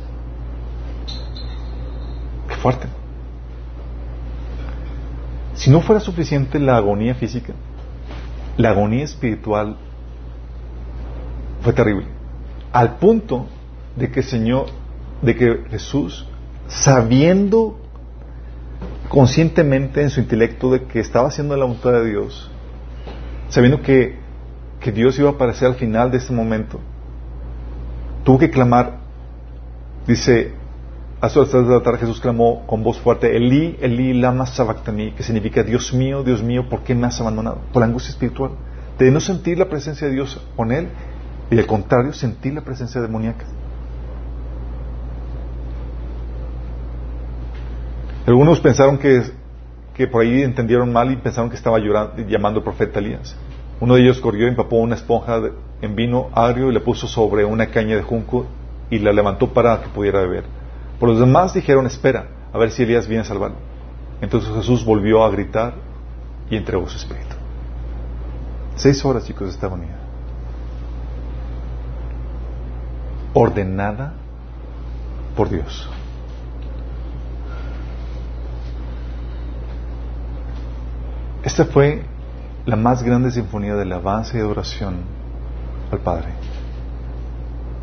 [5.53, 7.53] Si no fuera suficiente la agonía física,
[8.57, 9.77] la agonía espiritual
[11.61, 12.07] fue terrible.
[12.71, 13.47] Al punto
[13.95, 14.67] de que Señor,
[15.21, 16.27] de que Jesús,
[16.67, 17.79] sabiendo
[19.09, 22.49] conscientemente en su intelecto de que estaba haciendo la voluntad de Dios,
[23.49, 24.17] sabiendo que,
[24.79, 26.79] que Dios iba a aparecer al final de este momento,
[28.23, 28.97] tuvo que clamar,
[30.05, 30.53] dice,
[31.21, 35.23] a su de la tarde Jesús clamó con voz fuerte, Eli, Eli, lama sabactani, que
[35.23, 37.59] significa, Dios mío, Dios mío, ¿por qué me has abandonado?
[37.71, 38.51] Por la angustia espiritual,
[38.99, 40.89] de no sentir la presencia de Dios con él,
[41.49, 43.45] y al contrario, sentir la presencia demoníaca.
[48.27, 49.21] Algunos pensaron que,
[49.93, 53.37] que por ahí entendieron mal y pensaron que estaba llorando, llamando al profeta Elías.
[53.79, 55.39] Uno de ellos corrió y empapó una esponja
[55.81, 58.47] en vino agrio y la puso sobre una caña de junco
[58.89, 60.64] y la levantó para que pudiera beber.
[60.99, 63.57] Por los demás dijeron, espera, a ver si Elías viene a salvarlo.
[64.21, 65.75] Entonces Jesús volvió a gritar
[66.49, 67.35] y entregó su espíritu.
[68.75, 69.97] Seis horas, chicos, esta agonía.
[73.33, 74.13] Ordenada
[75.35, 75.89] por Dios.
[81.43, 82.03] Esta fue
[82.65, 84.95] la más grande sinfonía de alabanza y adoración
[85.91, 86.29] al Padre.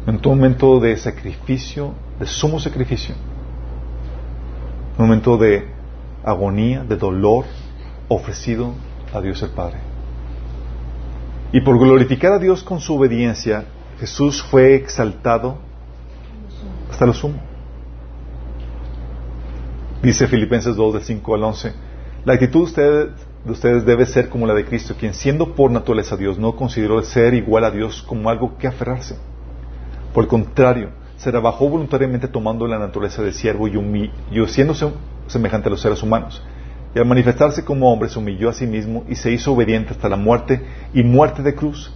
[0.06, 3.16] En un momento de sacrificio, de sumo sacrificio,
[4.96, 5.66] momento de
[6.22, 7.46] agonía, de dolor
[8.06, 8.74] ofrecido
[9.12, 9.78] a Dios el Padre.
[11.50, 13.64] Y por glorificar a Dios con su obediencia,
[13.98, 15.58] Jesús fue exaltado
[16.92, 17.40] hasta lo sumo.
[20.00, 21.72] Dice Filipenses 2, del 5 al 11,
[22.24, 26.38] la actitud de ustedes debe ser como la de Cristo, quien siendo por naturaleza Dios
[26.38, 29.18] no consideró ser igual a Dios como algo que aferrarse.
[30.14, 34.88] Por el contrario, se rebajó voluntariamente tomando la naturaleza de siervo y, y haciéndose
[35.28, 36.42] semejante a los seres humanos.
[36.96, 40.08] Y al manifestarse como hombre se humilló a sí mismo y se hizo obediente hasta
[40.08, 40.60] la muerte
[40.92, 41.92] y muerte de cruz.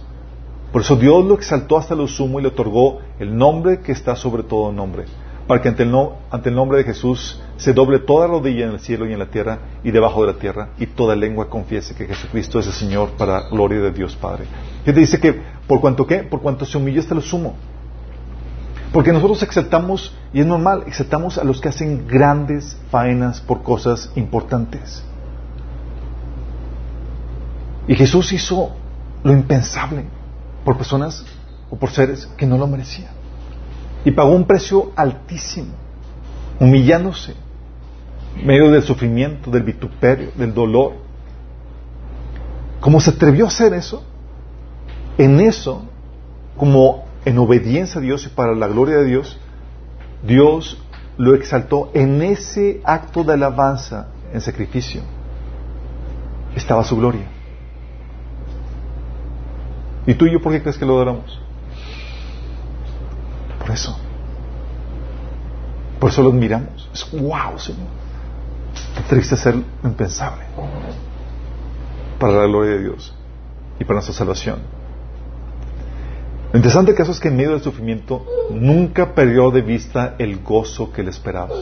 [0.71, 4.15] Por eso Dios lo exaltó hasta lo sumo y le otorgó el nombre que está
[4.15, 5.03] sobre todo nombre
[5.45, 5.91] para que ante el,
[6.55, 9.91] nombre de Jesús se doble toda rodilla en el cielo y en la tierra y
[9.91, 13.79] debajo de la tierra y toda lengua confiese que Jesucristo es el Señor para gloria
[13.79, 14.45] de Dios Padre.
[14.85, 17.55] Y te dice que por cuanto qué, por cuanto se humilla hasta lo sumo.
[18.93, 24.11] Porque nosotros exaltamos, y es normal, exaltamos a los que hacen grandes faenas por cosas
[24.15, 25.03] importantes.
[27.87, 28.71] Y Jesús hizo
[29.23, 30.05] lo impensable
[30.63, 31.25] por personas
[31.69, 33.11] o por seres que no lo merecían.
[34.05, 35.73] Y pagó un precio altísimo,
[36.59, 37.35] humillándose,
[38.37, 40.93] en medio del sufrimiento, del vituperio, del dolor.
[42.79, 44.03] ¿Cómo se atrevió a hacer eso?
[45.17, 45.83] En eso,
[46.55, 49.37] como en obediencia a Dios y para la gloria de Dios,
[50.23, 50.81] Dios
[51.17, 55.01] lo exaltó en ese acto de alabanza, en sacrificio.
[56.55, 57.27] Estaba su gloria.
[60.05, 61.37] ¿Y tú y yo por qué crees que lo adoramos?
[63.59, 63.99] Por eso.
[65.99, 66.89] Por eso los miramos.
[66.93, 67.89] Es wow, Señor.
[68.95, 70.45] Qué triste ser impensable.
[72.19, 73.13] Para la gloria de Dios
[73.81, 74.77] y para nuestra salvación.
[76.51, 80.91] Lo interesante caso es que en medio del sufrimiento nunca perdió de vista el gozo
[80.93, 81.53] que le esperaba.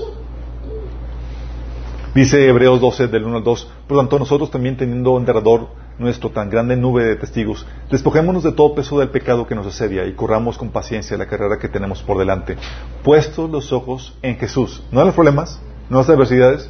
[2.14, 5.68] Dice Hebreos 12, del 1 al 2, por tanto nosotros también teniendo un derrador
[5.98, 10.06] nuestro tan grande nube de testigos, despojémonos de todo peso del pecado que nos asedia
[10.06, 12.58] y corramos con paciencia la carrera que tenemos por delante,
[13.04, 15.60] puestos los ojos en Jesús, no en los problemas,
[15.90, 16.70] no en las adversidades,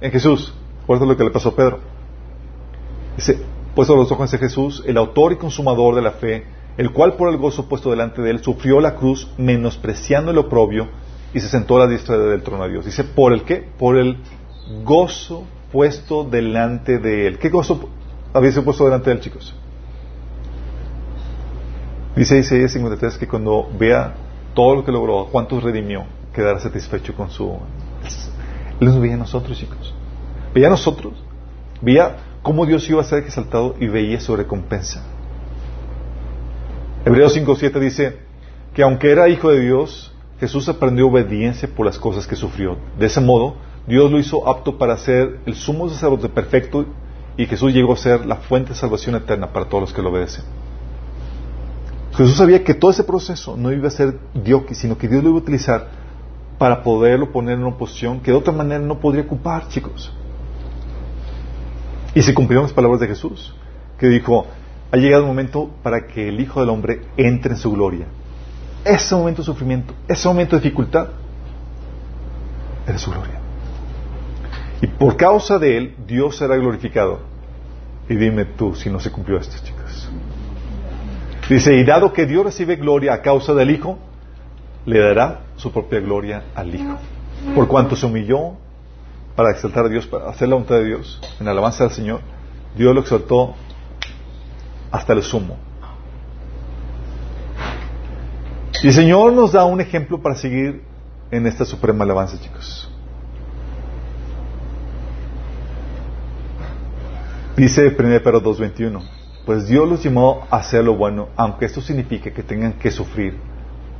[0.00, 0.54] en Jesús.
[0.88, 1.78] Es lo que le pasó a Pedro.
[3.16, 3.38] Dice,
[3.74, 6.44] puestos los ojos en Jesús, el autor y consumador de la fe,
[6.76, 10.88] el cual por el gozo puesto delante de él sufrió la cruz, menospreciando el oprobio,
[11.32, 12.84] y se sentó a la diestra del trono de Dios.
[12.84, 13.68] Dice, ¿por el qué?
[13.78, 14.18] Por el
[14.84, 17.38] gozo puesto delante de él.
[17.38, 17.88] ¿Qué gozo
[18.34, 19.54] había puesto delante de él, chicos.
[22.16, 24.14] Dice Isaías 53 que cuando vea
[24.54, 27.56] todo lo que logró, cuántos redimió, quedará satisfecho con su...
[28.80, 29.94] Él nos veía a nosotros, chicos.
[30.52, 31.14] Veía a nosotros.
[31.80, 35.04] Veía cómo Dios iba a ser exaltado y veía su recompensa.
[37.04, 38.18] Hebreos 5.7 dice
[38.72, 42.78] que aunque era hijo de Dios, Jesús aprendió obediencia por las cosas que sufrió.
[42.98, 46.86] De ese modo, Dios lo hizo apto para ser el sumo sacerdote perfecto
[47.36, 50.10] y Jesús llegó a ser la fuente de salvación eterna para todos los que lo
[50.10, 50.44] obedecen.
[52.16, 55.30] Jesús sabía que todo ese proceso no iba a ser Dios, sino que Dios lo
[55.30, 55.88] iba a utilizar
[56.56, 60.10] para poderlo poner en una posición que de otra manera no podría ocupar, chicos.
[62.14, 63.54] Y se cumplieron las palabras de Jesús,
[63.98, 64.46] que dijo,
[64.94, 68.06] ha llegado el momento para que el Hijo del Hombre entre en su gloria.
[68.84, 71.08] Ese momento de sufrimiento, ese momento de dificultad,
[72.86, 73.40] era su gloria.
[74.80, 77.22] Y por causa de él, Dios será glorificado.
[78.08, 80.08] Y dime tú si no se cumplió esto, chicos.
[81.48, 83.98] Dice, y dado que Dios recibe gloria a causa del Hijo,
[84.86, 86.98] le dará su propia gloria al Hijo.
[87.56, 88.52] Por cuanto se humilló
[89.34, 92.20] para exaltar a Dios, para hacer la voluntad de Dios, en alabanza al Señor,
[92.76, 93.56] Dios lo exaltó
[94.94, 95.56] hasta el sumo.
[98.80, 100.84] Y el Señor nos da un ejemplo para seguir
[101.32, 102.88] en esta suprema alabanza, chicos.
[107.56, 109.02] Dice 1 Pedro 2.21,
[109.44, 113.36] pues Dios los llamó a hacer lo bueno, aunque esto signifique que tengan que sufrir,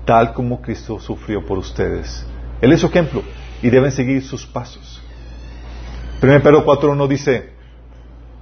[0.05, 2.25] tal como Cristo sufrió por ustedes.
[2.61, 3.23] Él es su ejemplo
[3.63, 5.03] y deben seguir sus pasos.
[6.23, 7.54] 1 Pedro 4.1 dice,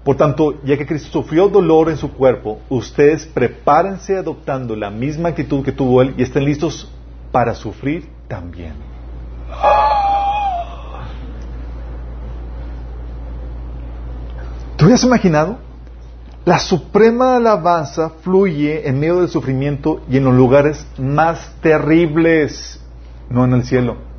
[0.05, 5.29] por tanto, ya que Cristo sufrió dolor en su cuerpo, ustedes prepárense adoptando la misma
[5.29, 6.91] actitud que tuvo Él y estén listos
[7.31, 8.75] para sufrir también.
[14.77, 15.59] ¿Tú has imaginado?
[16.45, 22.81] La suprema alabanza fluye en medio del sufrimiento y en los lugares más terribles,
[23.31, 24.12] no en el cielo.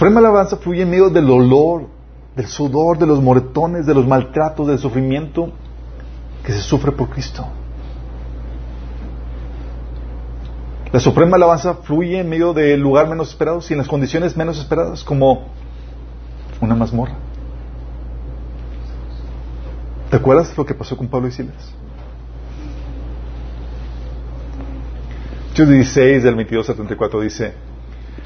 [0.00, 1.86] Suprema alabanza fluye en medio del dolor,
[2.34, 5.52] del sudor, de los moretones, de los maltratos, del sufrimiento
[6.42, 7.46] que se sufre por Cristo.
[10.90, 14.58] La suprema alabanza fluye en medio del lugar menos esperado y en las condiciones menos
[14.58, 15.48] esperadas, como
[16.62, 17.16] una mazmorra.
[20.08, 21.74] ¿Te acuerdas lo que pasó con Pablo y Silas?
[25.52, 27.69] Hechos 16 del 22 al 34 dice,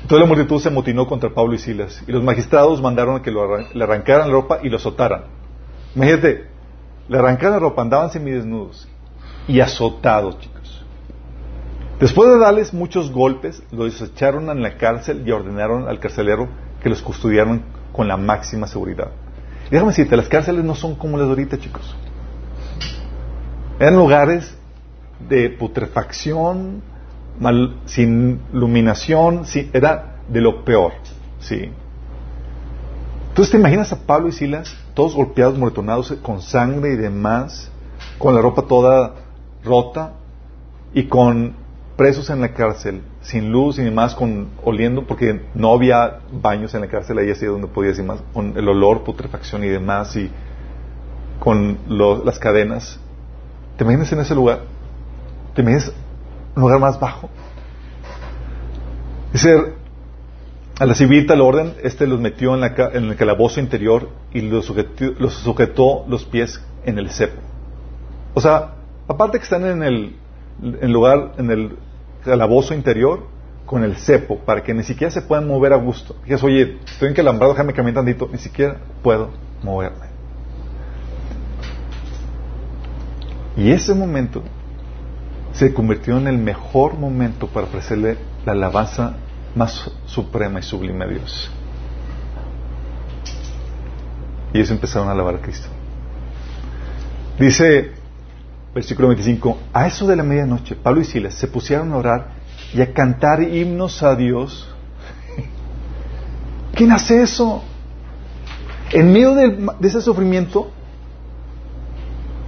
[0.09, 3.83] Toda la multitud se amotinó contra Pablo y Silas, y los magistrados mandaron que le
[3.83, 5.25] arrancaran la ropa y lo azotaran.
[5.97, 6.47] Imagínate,
[7.09, 8.87] le arrancaron la ropa, andaban semidesnudos
[9.49, 10.85] y azotados, chicos.
[12.01, 16.49] Después de darles muchos golpes, los echaron en la cárcel y ordenaron al carcelero
[16.83, 19.11] que los custodiaran con la máxima seguridad.
[19.71, 21.97] Déjame decirte, las cárceles no son como las de ahorita, chicos.
[23.79, 24.55] Eran lugares
[25.29, 26.83] de putrefacción,
[27.39, 30.93] mal, sin iluminación, era de lo peor.
[31.41, 31.71] ¿sí?
[33.29, 37.71] Entonces te imaginas a Pablo y Silas, todos golpeados, moretonados, con sangre y demás,
[38.19, 39.15] con la ropa toda
[39.65, 40.13] rota
[40.93, 41.55] y con
[41.97, 46.83] presos en la cárcel, sin luz y demás, con oliendo, porque no había baños en
[46.83, 50.31] la cárcel, ahí así donde podías ir más, con el olor, putrefacción y demás, y
[51.39, 51.79] con
[52.25, 53.01] las cadenas.
[53.77, 54.61] ¿Te imaginas en ese lugar?
[55.55, 55.93] ¿Te imaginas
[56.55, 57.29] un lugar más bajo.
[59.33, 59.75] Dice,
[60.79, 64.41] a la civil tal orden, este los metió en, la, en el calabozo interior y
[64.41, 67.41] los sujetó, los pies en el cepo.
[68.35, 68.75] O sea,
[69.09, 71.77] aparte que están en el lugar, en el
[72.25, 73.27] calabozo interior,
[73.67, 76.17] con el cepo, para que ni siquiera se puedan mover a gusto.
[76.25, 79.31] Dices, oye, estoy encalambrado, déjame caminar tantito, ni siquiera puedo
[79.63, 80.07] moverme.
[83.57, 84.43] Y ese momento
[85.55, 89.15] se convirtió en el mejor momento para ofrecerle la alabanza
[89.55, 91.51] más suprema y sublime a Dios.
[94.53, 95.69] Y ellos empezaron a alabar a Cristo.
[97.39, 97.93] Dice,
[98.75, 102.29] versículo 25, a eso de la medianoche, Pablo y Silas se pusieron a orar
[102.73, 104.69] y a cantar himnos a Dios.
[106.75, 107.63] ¿Quién hace eso?
[108.91, 110.71] En medio de, de ese sufrimiento,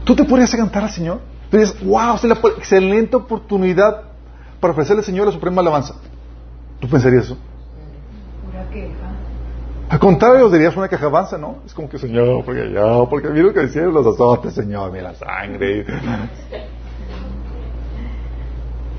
[0.04, 1.35] ¿tú te podrías cantar al Señor?
[1.50, 4.02] Entonces, wow, es la excelente oportunidad
[4.60, 5.94] para ofrecerle al Señor la suprema alabanza.
[6.80, 7.38] ¿Tú pensarías eso?
[8.52, 9.06] Una queja.
[9.88, 11.58] Al contrario, dirías una queja avanza, ¿no?
[11.64, 15.12] Es como que, Señor, porque yo, porque mira lo que decían los azotes, Señor, mira
[15.12, 15.86] la sangre.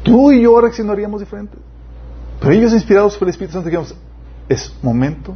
[0.04, 1.58] Tú y yo reaccionaríamos diferente.
[2.40, 3.94] Pero ellos, inspirados por el Espíritu Santo, dijimos,
[4.48, 5.36] es momento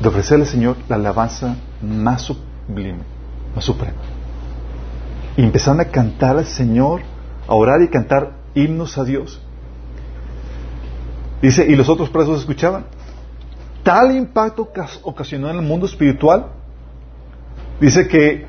[0.00, 3.00] de ofrecerle al Señor la alabanza más sublime,
[3.56, 3.96] más suprema.
[5.38, 7.00] Y empezaron a cantar al Señor,
[7.46, 9.40] a orar y cantar himnos a Dios.
[11.40, 12.86] Dice, y los otros presos escuchaban.
[13.84, 14.68] Tal impacto
[15.04, 16.46] ocasionó en el mundo espiritual.
[17.80, 18.46] Dice que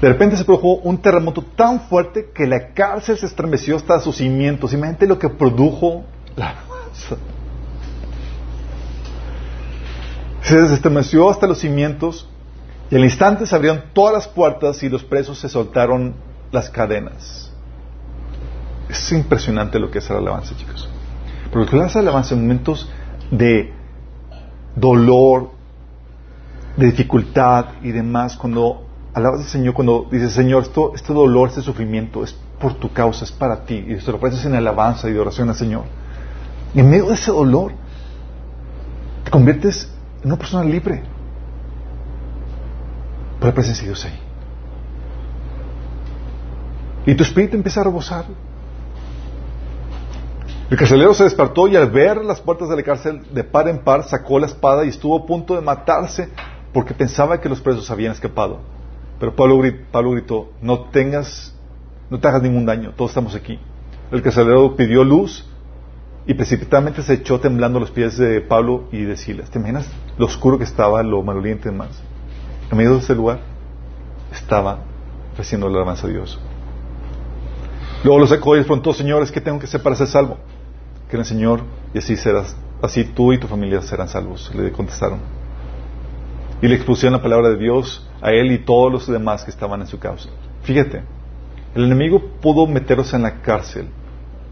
[0.00, 4.16] de repente se produjo un terremoto tan fuerte que la cárcel se estremeció hasta sus
[4.16, 4.72] cimientos.
[4.72, 6.02] Imagínate lo que produjo
[6.34, 6.54] la
[10.40, 12.26] Se estremeció hasta los cimientos
[12.90, 16.14] y al instante se abrieron todas las puertas y los presos se soltaron
[16.52, 17.50] las cadenas.
[18.88, 20.88] Es impresionante lo que es la alabanza, chicos.
[21.52, 22.88] Porque la alabanza en momentos
[23.30, 23.72] de
[24.76, 25.50] dolor,
[26.76, 31.62] de dificultad y demás, cuando alabas al Señor cuando dices, Señor, esto, este dolor, este
[31.62, 33.84] sufrimiento es por tu causa, es para ti.
[33.86, 35.84] Y te lo ofreces en alabanza y de oración al Señor.
[36.74, 37.72] Y en medio de ese dolor,
[39.24, 39.90] te conviertes
[40.22, 41.13] en una persona libre.
[43.44, 44.18] Por la presencia de Dios ahí.
[47.04, 48.24] Y tu espíritu empieza a rebosar.
[50.70, 53.80] El carcelero se despertó y al ver las puertas de la cárcel de par en
[53.80, 56.30] par sacó la espada y estuvo a punto de matarse
[56.72, 58.60] porque pensaba que los presos habían escapado.
[59.20, 61.54] Pero Pablo, gritó, no tengas,
[62.08, 63.58] no te hagas ningún daño, todos estamos aquí.
[64.10, 65.46] El carcelero pidió luz
[66.26, 69.50] y precipitadamente se echó temblando los pies de Pablo y de Silas.
[69.50, 69.86] ¿Te imaginas
[70.16, 71.90] lo oscuro que estaba, lo maloliente más?
[72.74, 73.38] En medio de ese lugar
[74.32, 74.80] estaba
[75.32, 76.40] ofreciendo la alabanza a Dios.
[78.02, 80.38] Luego lo sacó y preguntó, señores, ¿qué tengo que hacer para ser salvo?
[81.08, 81.60] Que el Señor,
[81.94, 84.52] y así serás, así tú y tu familia serán salvos.
[84.56, 85.20] Le contestaron.
[86.60, 89.80] Y le expusieron la palabra de Dios a él y todos los demás que estaban
[89.80, 90.30] en su causa.
[90.64, 91.04] Fíjate,
[91.76, 93.86] el enemigo pudo meterlos en la cárcel,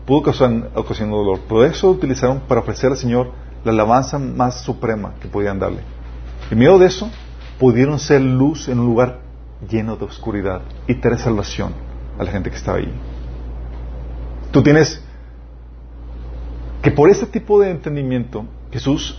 [0.07, 3.33] pudo causar ocasionar dolor, pero eso lo utilizaron para ofrecer al Señor
[3.65, 5.81] la alabanza más suprema que podían darle.
[6.53, 7.11] En medio de eso,
[7.63, 9.21] pudieron ser luz en un lugar
[9.71, 11.73] lleno de oscuridad y traer salvación
[12.19, 12.93] a la gente que estaba ahí.
[14.51, 15.01] Tú tienes
[16.83, 19.17] que por este tipo de entendimiento, Jesús,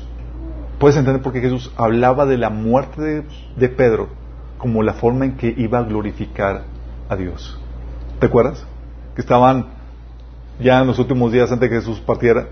[0.77, 3.23] puedes entender por qué Jesús hablaba de la muerte
[3.55, 4.09] de, Pedro
[4.57, 6.65] como la forma en que iba a glorificar
[7.07, 7.57] a Dios.
[8.19, 8.67] ¿Te acuerdas?
[9.15, 9.67] Que estaban
[10.59, 12.49] ya en los últimos días antes de que Jesús partiera,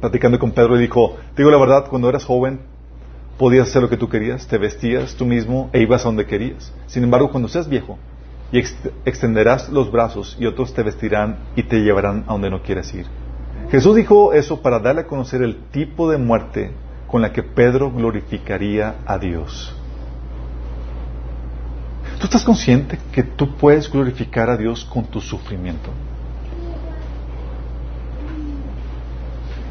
[0.00, 2.69] platicando con Pedro y dijo, te digo la verdad, cuando eras joven
[3.40, 6.74] podías hacer lo que tú querías, te vestías tú mismo e ibas a donde querías.
[6.86, 7.98] Sin embargo, cuando seas viejo,
[8.52, 8.58] y
[9.06, 13.06] extenderás los brazos y otros te vestirán y te llevarán a donde no quieres ir.
[13.70, 16.72] Jesús dijo eso para darle a conocer el tipo de muerte
[17.06, 19.74] con la que Pedro glorificaría a Dios.
[22.18, 25.88] ¿Tú estás consciente que tú puedes glorificar a Dios con tu sufrimiento?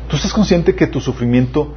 [0.10, 1.76] ¿Tú estás consciente que tu sufrimiento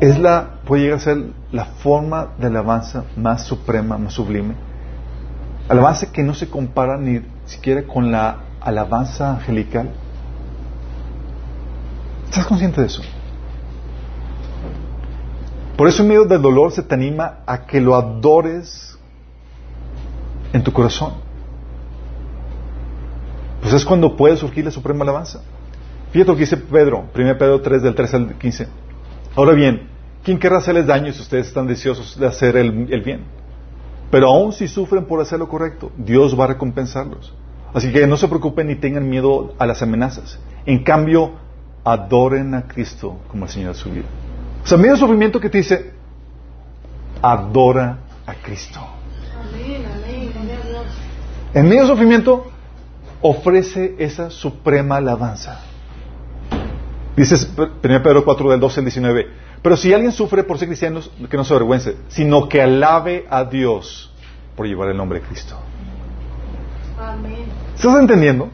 [0.00, 1.18] es la, puede llegar a ser
[1.50, 4.54] la forma de alabanza más suprema, más sublime?
[5.68, 9.90] Alabanza que no se compara ni siquiera con la alabanza angelical.
[12.24, 13.02] ¿Estás consciente de eso?
[15.76, 18.98] Por eso en medio del dolor se te anima a que lo adores
[20.52, 21.14] en tu corazón.
[23.60, 25.40] Pues es cuando puede surgir la suprema alabanza.
[26.10, 28.68] Fíjate lo que dice Pedro, 1 Pedro 3 del 3 al 15.
[29.38, 29.82] Ahora bien,
[30.24, 33.20] ¿quién querrá hacerles daño si ustedes están deseosos de hacer el bien?
[34.10, 37.32] Pero aún si sufren por hacer lo correcto, Dios va a recompensarlos.
[37.72, 40.40] Así que no se preocupen ni tengan miedo a las amenazas.
[40.66, 41.34] En cambio,
[41.84, 44.06] adoren a Cristo como el Señor de su vida.
[44.64, 45.92] O sea, en medio sufrimiento que te dice,
[47.22, 48.80] adora a Cristo.
[51.54, 52.50] En medio sufrimiento,
[53.22, 55.60] ofrece esa suprema alabanza.
[57.18, 59.26] Dice 1 Pedro 4 del 12 al 19.
[59.60, 63.44] Pero si alguien sufre por ser cristiano, que no se avergüence, sino que alabe a
[63.44, 64.12] Dios
[64.54, 65.56] por llevar el nombre de Cristo.
[66.96, 67.46] Amén.
[67.74, 68.50] ¿Estás entendiendo?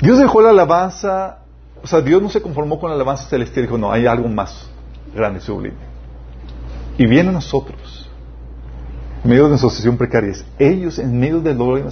[0.00, 1.38] Dios dejó la alabanza,
[1.82, 4.68] o sea, Dios no se conformó con la alabanza celestial, dijo, no, hay algo más
[5.12, 5.76] grande y sublime.
[6.96, 8.08] Y viene a nosotros,
[9.24, 11.90] en medio de nuestra situación precaria, ellos en medio del dolor,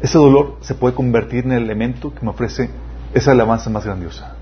[0.00, 2.70] ese dolor se puede convertir en el elemento que me ofrece
[3.16, 4.36] esa alabanza más grandiosa.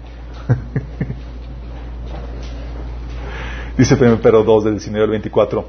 [3.78, 5.64] Dice Pedro 2 del 19 al 24.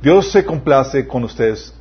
[0.00, 1.74] Dios se complace con ustedes,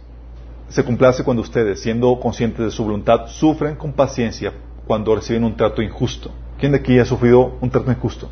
[0.70, 4.52] se complace cuando ustedes, siendo conscientes de su voluntad, sufren con paciencia
[4.88, 6.32] cuando reciben un trato injusto.
[6.60, 8.28] ¿Quién de aquí ha sufrido un trato injusto?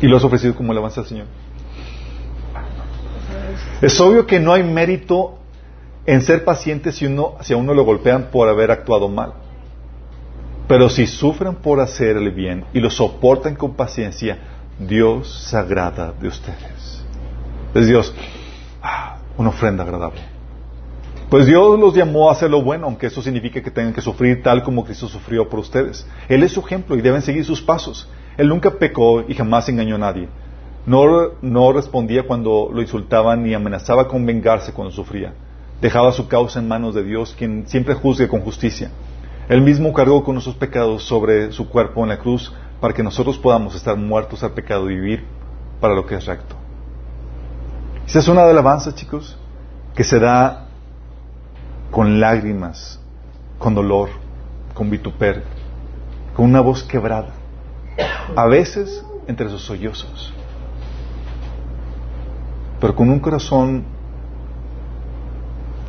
[0.00, 1.26] Y lo has ofrecido como alabanza al Señor.
[3.82, 5.40] Es obvio que no hay mérito
[6.06, 9.49] en ser paciente si, uno, si a uno lo golpean por haber actuado mal.
[10.70, 14.38] Pero si sufren por hacer el bien y lo soportan con paciencia,
[14.78, 17.04] Dios se agrada de ustedes.
[17.74, 18.14] Es Dios,
[18.80, 20.20] ah, una ofrenda agradable.
[21.28, 24.44] Pues Dios los llamó a hacer lo bueno, aunque eso signifique que tengan que sufrir
[24.44, 26.06] tal como Cristo sufrió por ustedes.
[26.28, 28.08] Él es su ejemplo y deben seguir sus pasos.
[28.36, 30.28] Él nunca pecó y jamás engañó a nadie.
[30.86, 35.34] No, no respondía cuando lo insultaban ni amenazaba con vengarse cuando sufría.
[35.80, 38.92] Dejaba su causa en manos de Dios, quien siempre juzgue con justicia.
[39.50, 43.36] Él mismo cargó con nuestros pecados sobre su cuerpo en la cruz para que nosotros
[43.36, 45.24] podamos estar muertos al pecado y vivir
[45.80, 46.54] para lo que es recto.
[48.06, 49.36] Esa es una alabanza, chicos,
[49.96, 50.68] que se da
[51.90, 53.00] con lágrimas,
[53.58, 54.10] con dolor,
[54.72, 55.42] con vituperio,
[56.36, 57.30] con una voz quebrada,
[58.36, 60.32] a veces entre sus sollozos.
[62.80, 63.84] pero con un corazón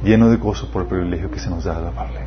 [0.03, 2.21] lleno de gozo por el privilegio que se nos da de alabarle.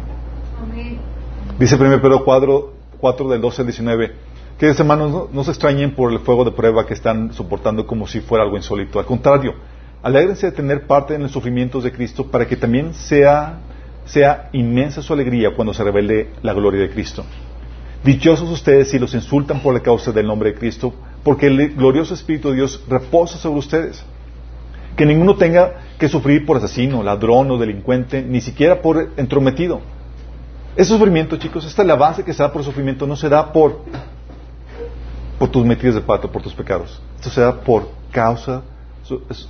[1.58, 4.12] Dice 1 Pedro 4, 4 del 12 al 19,
[4.58, 8.20] que hermanos no, se extrañen por el fuego de prueba que están soportando como si
[8.20, 8.98] fuera algo insólito.
[8.98, 9.54] Al contrario,
[10.02, 13.60] alégrense de tener parte en los sufrimientos de Cristo para que también sea,
[14.04, 17.24] sea inmensa su alegría cuando se revele la gloria de Cristo.
[18.02, 20.92] Dichosos ustedes si los insultan por la causa del nombre de Cristo,
[21.22, 24.04] porque el glorioso Espíritu de Dios reposa sobre ustedes.
[24.96, 29.80] Que ninguno tenga que sufrir por asesino, ladrón o delincuente, ni siquiera por entrometido.
[30.76, 33.80] Ese sufrimiento, chicos, esta alabanza que se da por sufrimiento no se da por,
[35.38, 37.00] por tus metidas de pato, por tus pecados.
[37.16, 38.62] Esto se da por causa,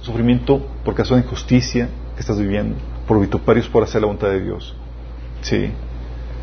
[0.02, 2.76] sufrimiento por causa de injusticia que estás viviendo,
[3.08, 4.74] por vituperios por hacer la voluntad de Dios.
[5.40, 5.70] Sí.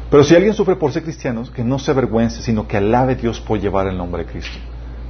[0.10, 3.40] Pero si alguien sufre por ser cristiano, que no se avergüence, sino que alabe Dios
[3.40, 4.58] por llevar el nombre de Cristo.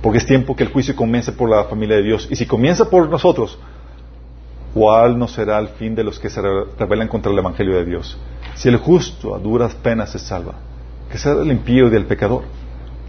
[0.02, 2.28] Porque es tiempo que el juicio comience por la familia de Dios.
[2.30, 3.58] Y si comienza por nosotros,
[4.74, 6.42] ¿cuál no será el fin de los que se
[6.78, 8.18] rebelan contra el Evangelio de Dios?
[8.56, 10.56] Si el justo a duras penas se salva,
[11.12, 12.44] que sea el impío y del pecador.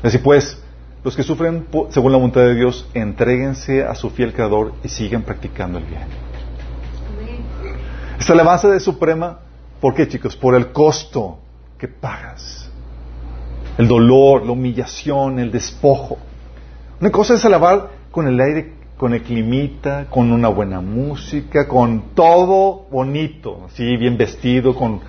[0.02, 0.60] Así pues,
[1.04, 5.22] los que sufren según la voluntad de Dios, entréguense a su fiel Creador y sigan
[5.22, 6.06] practicando el bien.
[8.18, 9.40] Esta alabanza de Suprema,
[9.80, 10.36] ¿por qué chicos?
[10.36, 11.38] Por el costo
[11.76, 12.70] que pagas.
[13.78, 16.18] El dolor, la humillación, el despojo.
[17.00, 22.14] Una cosa es alabar con el aire con el climita, con una buena música, con
[22.14, 25.00] todo bonito, así bien vestido, con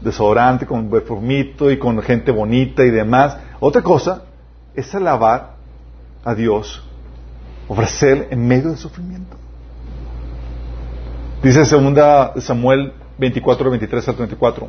[0.00, 3.38] desodorante, con perfumito y con gente bonita y demás.
[3.60, 4.24] Otra cosa
[4.74, 5.56] es alabar
[6.24, 6.82] a Dios,
[7.66, 9.36] ofrecer en medio del sufrimiento.
[11.42, 14.68] Dice segunda Samuel 24, 23 al 34,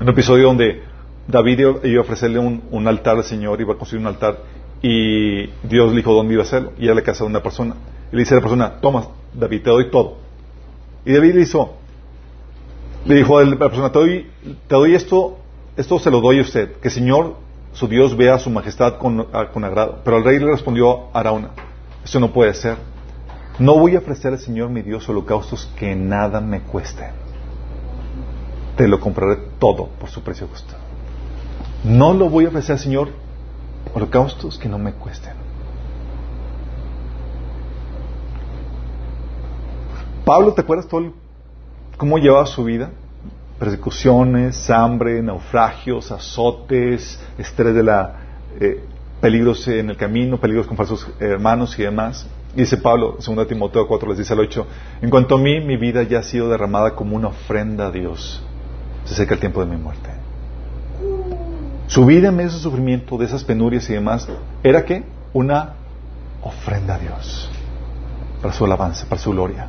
[0.00, 0.82] un episodio donde
[1.28, 4.38] David iba a ofrecerle un, un altar al Señor, iba a construir un altar
[4.82, 6.72] y Dios le dijo dónde iba a hacerlo.
[6.76, 7.76] Y a la casa de una persona.
[8.10, 10.18] Y le dice a la persona, toma, David, te doy todo.
[11.04, 11.76] Y David le hizo,
[13.04, 14.30] le dijo a la persona, te doy,
[14.68, 15.38] te doy esto,
[15.76, 17.36] esto se lo doy a usted, que el Señor,
[17.72, 20.00] su Dios, vea su majestad con, con agrado.
[20.04, 21.50] Pero el rey le respondió a Arauna,
[22.04, 22.76] esto no puede ser.
[23.58, 27.10] No voy a ofrecer al Señor mi Dios holocaustos que nada me cuesten.
[28.76, 30.74] Te lo compraré todo por su precio justo.
[31.84, 33.08] No lo voy a ofrecer al Señor
[33.94, 35.34] holocaustos que no me cuesten.
[40.24, 41.12] Pablo, ¿te acuerdas todo
[42.02, 42.90] cómo llevaba su vida?
[43.60, 48.16] Persecuciones, hambre, naufragios, azotes, estrés de la
[48.58, 48.84] eh,
[49.20, 52.26] peligros en el camino, peligros con falsos hermanos y demás.
[52.56, 54.66] Dice Pablo, 2 Timoteo 4, les dice al 8,
[55.02, 58.42] en cuanto a mí, mi vida ya ha sido derramada como una ofrenda a Dios.
[59.04, 60.10] Se acerca el tiempo de mi muerte.
[61.86, 64.28] Su vida en medio de sufrimiento, de esas penurias y demás,
[64.64, 65.74] era que una
[66.42, 67.48] ofrenda a Dios
[68.40, 69.68] para su alabanza, para su gloria.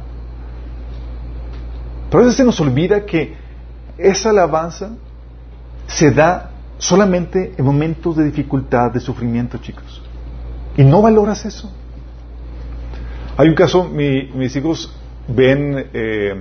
[2.14, 3.34] Pero a veces se nos olvida que
[3.98, 4.92] esa alabanza
[5.88, 10.00] se da solamente en momentos de dificultad, de sufrimiento, chicos.
[10.78, 11.74] Y no valoras eso.
[13.36, 14.96] Hay un caso, mis hijos
[15.28, 16.36] ven eh,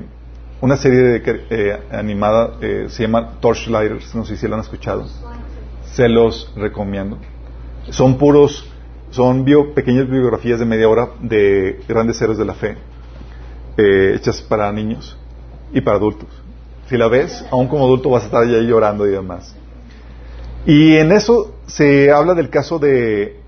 [0.61, 5.07] una serie eh, animada, eh, se llama Torchlighters, no sé si la han escuchado
[5.85, 7.17] se los recomiendo.
[7.89, 8.71] Son puros,
[9.11, 12.77] son bio, pequeñas biografías de media hora de grandes héroes de la fe,
[13.79, 15.17] eh, hechas para niños
[15.73, 16.29] y para adultos.
[16.89, 19.55] Si la ves, aún como adulto vas a estar ahí llorando y demás.
[20.67, 23.41] Y en eso se habla del caso de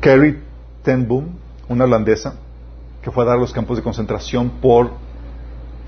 [0.00, 0.40] Carrie
[0.82, 1.38] Ten Boom,
[1.68, 2.34] una holandesa,
[3.02, 4.90] que fue a dar los campos de concentración por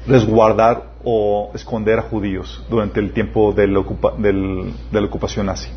[0.07, 5.69] resguardar o esconder a judíos durante el tiempo de la, ocupación nazi.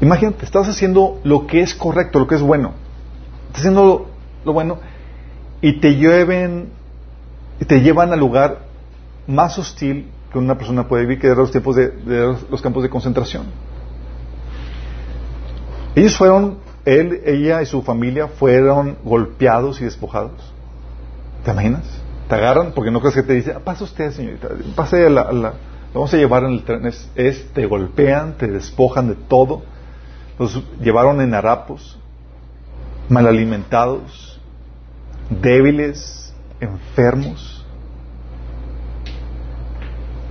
[0.00, 2.72] Imagínate, estás haciendo lo que es correcto, lo que es bueno.
[3.48, 4.06] Estás haciendo
[4.44, 4.78] lo, bueno
[5.60, 6.70] y te lleven,
[7.60, 8.60] y te llevan al lugar
[9.26, 11.92] más hostil que una persona puede vivir, que eran los tiempos de,
[12.50, 13.44] los campos de concentración.
[15.94, 20.52] Ellos fueron, él, ella y su familia fueron golpeados y despojados.
[21.44, 21.84] ¿Te imaginas?
[22.28, 25.54] te agarran porque no crees que te dice, ah, pasa usted, señorita, pase a la,
[25.94, 29.62] vamos a llevar en el tren, es, te golpean, te despojan de todo,
[30.38, 31.98] los llevaron en harapos,
[33.08, 34.40] mal alimentados,
[35.30, 36.27] débiles,
[36.60, 37.64] enfermos,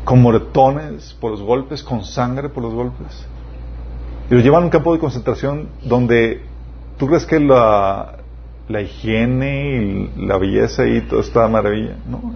[0.04, 3.26] con moretones por los golpes, con sangre por los golpes.
[4.30, 6.42] Y los llevan a un campo de concentración donde
[6.98, 8.18] tú crees que la,
[8.68, 12.34] la higiene y la belleza y toda esta maravilla, ¿no?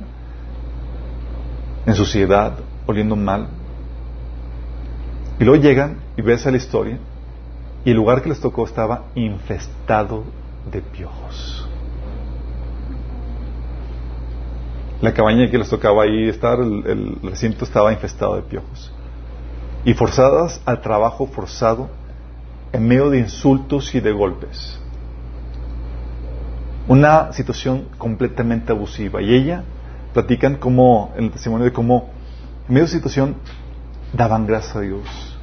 [1.85, 3.47] En sociedad, oliendo mal.
[5.39, 6.99] Y luego llegan y ves a la historia
[7.83, 10.23] y el lugar que les tocó estaba infestado
[10.71, 11.61] de piojos.
[15.01, 18.91] La cabaña que les tocaba ahí estar, el, recinto estaba infestado de piojos.
[19.83, 21.89] Y forzadas al trabajo forzado
[22.71, 24.79] en medio de insultos y de golpes.
[26.87, 29.23] Una situación completamente abusiva.
[29.23, 29.63] Y ella
[30.13, 32.09] platican como, en el testimonio de cómo,
[32.67, 33.37] en medio de situación,
[34.13, 35.37] daban gracias a Dios,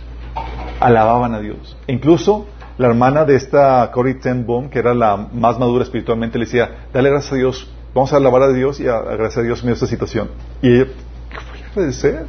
[0.79, 1.77] alababan a Dios.
[1.89, 2.47] E incluso
[2.77, 6.87] la hermana de esta Cory Ten Boom, que era la más madura espiritualmente, le decía,
[6.93, 7.69] dale gracias a Dios,
[7.99, 10.31] vamos a alabar a Dios y a, agradecer a Dios en esta situación.
[10.63, 10.85] Y ella,
[11.31, 12.27] ¿qué voy a agradecer?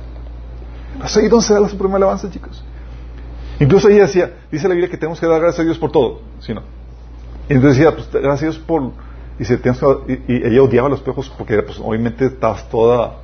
[1.03, 2.63] ¿Es ahí donde se da la suprema alabanza, chicos?
[3.59, 6.21] Incluso ella decía, dice la Biblia que tenemos que dar gracias a Dios por todo,
[6.39, 6.61] ¿sí no?
[7.49, 8.91] Y entonces decía, pues gracias a Dios por...
[9.37, 13.17] Dice, tenemos que, y, ella odiaba los piojos porque pues, obviamente estabas toda...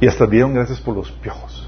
[0.00, 1.67] Y hasta dieron gracias por los piojos.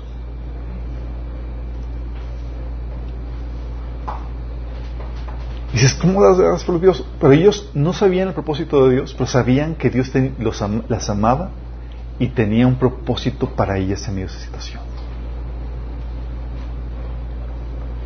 [5.72, 7.04] Dices, ¿cómo das gracias por piojos?
[7.20, 11.50] Pero ellos no sabían el propósito de Dios, pero sabían que Dios los las amaba
[12.18, 14.82] y tenía un propósito para ellas en medio de esa situación.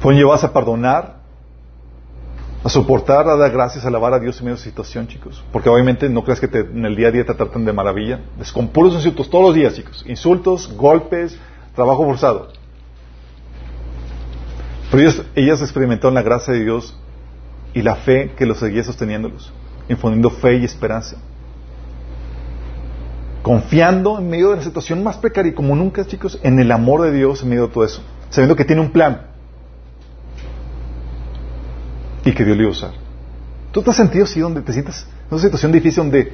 [0.01, 1.17] Fueron llevadas a perdonar,
[2.63, 5.43] a soportar, a dar gracias, a alabar a Dios en medio de esa situación, chicos.
[5.51, 8.21] Porque obviamente no creas que en el día a día te tratan de maravilla.
[8.39, 10.05] Es insultos todos los días, chicos.
[10.07, 11.39] Insultos, golpes,
[11.75, 12.49] trabajo forzado.
[14.91, 16.95] Pero ellas, ellas experimentaron la gracia de Dios
[17.75, 19.53] y la fe que los seguía sosteniéndolos,
[19.89, 21.17] infundiendo fe y esperanza.
[23.43, 27.13] Confiando en medio de la situación más precaria, como nunca, chicos, en el amor de
[27.13, 28.03] Dios en medio de todo eso.
[28.31, 29.27] Sabiendo que tiene un plan
[32.25, 32.93] y que Dios le iba a usar.
[33.71, 36.33] ¿Tú te has sentido así donde te sientes en una situación difícil donde,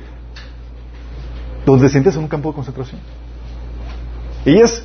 [1.66, 3.00] donde te sientes en un campo de concentración?
[4.44, 4.84] Ellas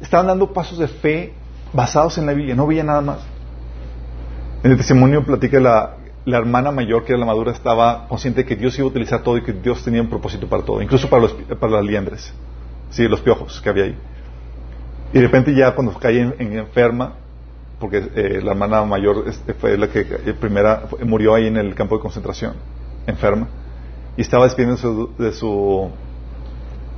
[0.00, 1.32] estaban dando pasos de fe
[1.72, 3.18] basados en la Biblia, no veía nada más.
[4.62, 5.96] En el testimonio platica la,
[6.26, 9.22] la hermana mayor, que era la madura, estaba consciente de que Dios iba a utilizar
[9.22, 12.34] todo y que Dios tenía un propósito para todo, incluso para, los, para las liendres,
[12.90, 13.96] sí, los piojos que había ahí.
[15.14, 17.14] Y de repente ya cuando cae en enferma,
[17.78, 21.74] porque eh, la hermana mayor este, fue la que eh, primera murió ahí en el
[21.74, 22.52] campo de concentración,
[23.06, 23.48] enferma,
[24.18, 24.86] y estaba despidiéndose
[25.18, 25.88] de su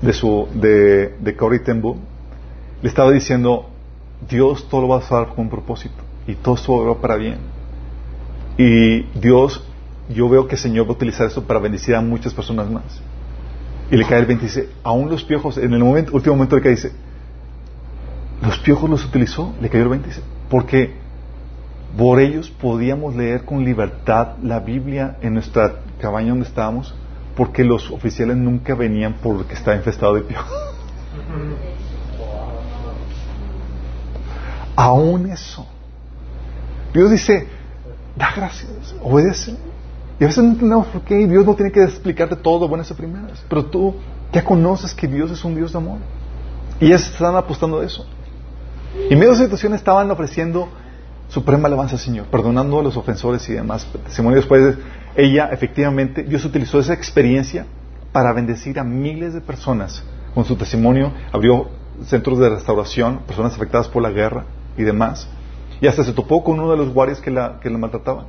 [0.00, 1.96] de su de, de Tembu,
[2.82, 3.70] le estaba diciendo
[4.28, 7.38] Dios todo lo va a usar con un propósito y todo esto va para bien
[8.56, 9.64] y Dios
[10.08, 13.00] yo veo que el Señor va a utilizar esto para bendecir a muchas personas más
[13.90, 16.56] y le cae el 20 y dice aún los piojos en el momento, último momento
[16.56, 16.92] le cae dice
[18.42, 21.02] los piojos los utilizó le cayó el 20 y dice porque
[21.96, 26.94] por ellos podíamos leer con libertad la Biblia en nuestra cabaña donde estábamos,
[27.36, 30.50] porque los oficiales nunca venían porque estaba infestado de piojos.
[34.76, 35.66] Aún eso.
[36.93, 37.47] Dios dice,
[38.16, 39.57] da gracias, obedece.
[40.20, 42.95] Y a veces no entendemos por qué Dios no tiene que explicarte todo buenas y
[42.95, 43.45] primeras.
[43.49, 43.97] Pero tú
[44.32, 45.99] ya conoces que Dios es un Dios de amor.
[46.80, 48.07] Y ellas están apostando de eso.
[49.09, 50.68] Y en medio de esa situación estaban ofreciendo
[51.28, 53.86] suprema alabanza al Señor, perdonando a los ofensores y demás.
[54.05, 54.76] Testimonio después,
[55.16, 57.66] ella efectivamente, Dios utilizó esa experiencia
[58.12, 60.05] para bendecir a miles de personas.
[60.34, 61.68] Con su testimonio abrió
[62.05, 64.45] centros de restauración, personas afectadas por la guerra
[64.76, 65.28] y demás.
[65.83, 68.26] Y hasta se topó con uno de los guardias que la, que la maltrataban.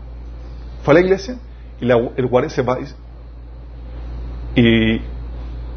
[0.84, 1.38] Fue a la iglesia
[1.80, 2.80] y el guardia se va
[4.56, 5.02] y,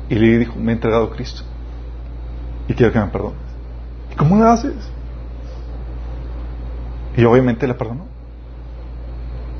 [0.08, 1.42] y le dijo, me he entregado a Cristo
[2.66, 3.36] y quiero que me perdone.
[4.16, 4.74] ¿Cómo lo haces?
[7.14, 8.06] Y obviamente la perdonó.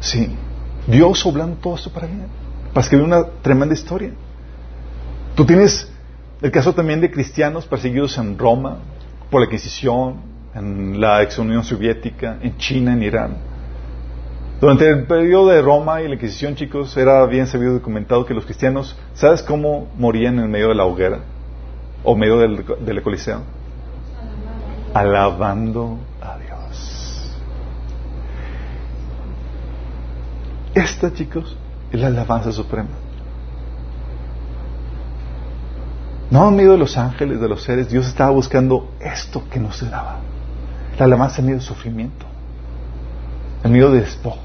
[0.01, 0.35] Sí.
[0.87, 2.29] Dios oblando todo esto para bien.
[2.73, 4.13] Para escribir una tremenda historia.
[5.35, 5.93] Tú tienes
[6.41, 8.79] el caso también de cristianos perseguidos en Roma
[9.31, 13.37] por la Inquisición, en la ex Unión Soviética, en China, en Irán.
[14.61, 18.45] Durante el periodo de Roma y la Inquisición, chicos, era bien sabido documentado que los
[18.45, 21.21] cristianos, ¿sabes cómo morían en medio de la hoguera?
[22.03, 23.43] O medio del, del Coliseo
[24.97, 27.37] alabando a Dios.
[30.75, 31.55] Esta, chicos,
[31.93, 32.89] es la alabanza suprema.
[36.31, 39.71] No en medio de los ángeles, de los seres, Dios estaba buscando esto que no
[39.71, 40.21] se daba.
[40.99, 42.27] La alabanza en medio del sufrimiento,
[43.63, 44.41] en medio del despojo,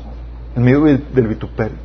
[0.55, 1.77] en medio del vituperio,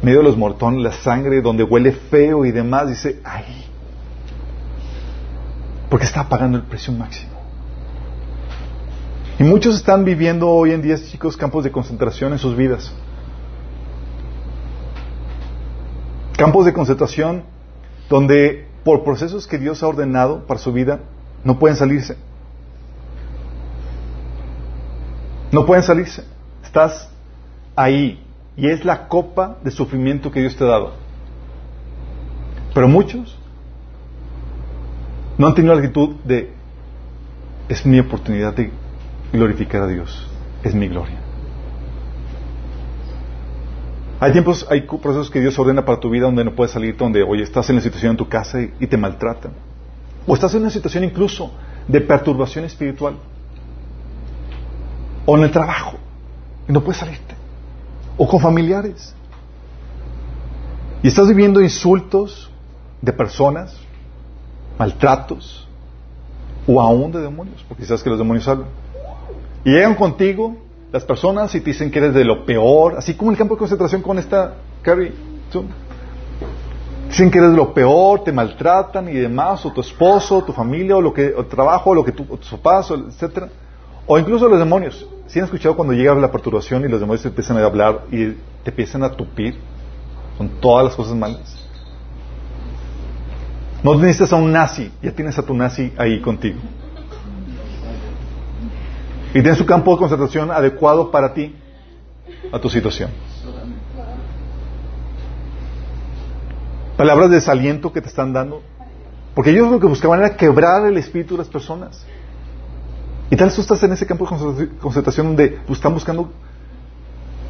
[0.00, 3.64] en medio de los mortones, la sangre, donde huele feo y demás, dice, ay,
[5.88, 7.32] porque está pagando el precio máximo.
[9.38, 12.92] Y muchos están viviendo hoy en día, chicos, campos de concentración en sus vidas.
[16.36, 17.44] Campos de concentración
[18.08, 21.00] donde por procesos que Dios ha ordenado para su vida
[21.44, 22.16] no pueden salirse.
[25.56, 26.22] No pueden salirse.
[26.62, 27.08] Estás
[27.74, 28.22] ahí
[28.58, 30.92] y es la copa de sufrimiento que Dios te ha dado.
[32.74, 33.38] Pero muchos
[35.38, 36.52] no han tenido la actitud de,
[37.70, 38.70] es mi oportunidad de
[39.32, 40.28] glorificar a Dios,
[40.62, 41.20] es mi gloria.
[44.20, 47.22] Hay tiempos, hay procesos que Dios ordena para tu vida donde no puedes salir, donde,
[47.22, 49.52] oye, estás en la situación en tu casa y, te maltratan.
[50.26, 51.50] O estás en una situación incluso
[51.88, 53.14] de perturbación espiritual.
[55.26, 55.98] O en el trabajo.
[56.68, 57.34] Y no puedes salirte.
[58.16, 59.14] O con familiares.
[61.02, 62.50] Y estás viviendo insultos
[63.02, 63.76] de personas,
[64.78, 65.68] maltratos,
[66.66, 68.68] o aún de demonios, porque sabes que los demonios hablan.
[69.64, 70.56] Y llegan contigo
[70.92, 73.58] las personas y te dicen que eres de lo peor, así como el campo de
[73.58, 75.12] concentración con esta Carrie.
[77.08, 80.96] Dicen que eres de lo peor, te maltratan y demás, o tu esposo, tu familia,
[80.96, 83.48] o lo que, o trabajo, o lo que tu, o tus papás, etcétera.
[84.06, 85.06] O incluso los demonios.
[85.26, 88.30] Si han escuchado cuando llega la perturbación y los demonios te empiezan a hablar y
[88.62, 89.58] te empiezan a tupir
[90.38, 91.66] con todas las cosas malas?
[93.82, 96.58] No necesitas a un nazi, ya tienes a tu nazi ahí contigo.
[99.30, 101.54] Y tienes su campo de concentración adecuado para ti,
[102.52, 103.10] a tu situación.
[106.96, 108.62] Palabras de desaliento que te están dando.
[109.34, 112.06] Porque ellos lo que buscaban era quebrar el espíritu de las personas.
[113.30, 116.30] Y tal vez tú estás en ese campo de concentración donde están buscando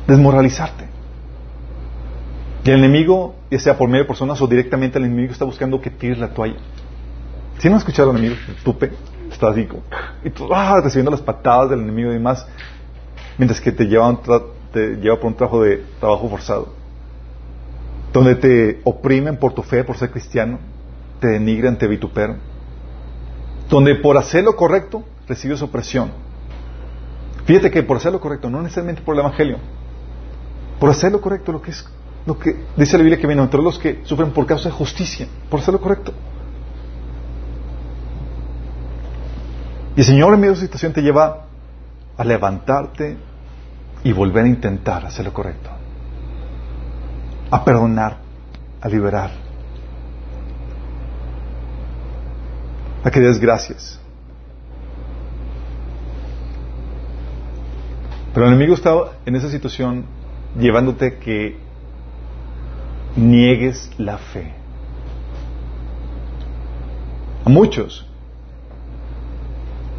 [0.07, 0.89] desmoralizarte.
[2.65, 5.81] Y el enemigo, ya sea por medio de personas o directamente el enemigo, está buscando
[5.81, 6.57] que tires la toalla.
[7.59, 8.91] Si no has escuchado al enemigo, tupe,
[9.31, 9.69] estás así
[10.25, 12.47] y tú, ah, recibiendo las patadas del enemigo y demás,
[13.39, 14.19] mientras que te lleva,
[14.75, 16.69] lleva por un trabajo de trabajo forzado,
[18.13, 20.59] donde te oprimen por tu fe, por ser cristiano,
[21.21, 22.39] te denigran, te vituperan,
[23.69, 26.11] donde por hacer lo correcto recibes opresión.
[27.45, 29.59] Fíjate que por hacer lo correcto, no necesariamente por el Evangelio,
[30.81, 31.87] por hacer lo correcto, lo que es
[32.27, 35.29] lo que dice la Biblia que viene entre los que sufren por causa de justicia,
[35.49, 36.13] por hacer lo correcto.
[39.95, 41.47] Y el Señor en medio de esa situación te lleva
[42.19, 43.17] a levantarte
[44.03, 45.71] y volver a intentar hacer lo correcto.
[47.51, 48.19] A perdonar,
[48.81, 49.31] a liberar.
[53.05, 54.01] A que des gracias.
[58.37, 58.93] Pero el enemigo está
[59.25, 60.05] en esa situación
[60.61, 61.57] llevándote que
[63.17, 64.53] niegues la fe.
[67.47, 68.07] A muchos.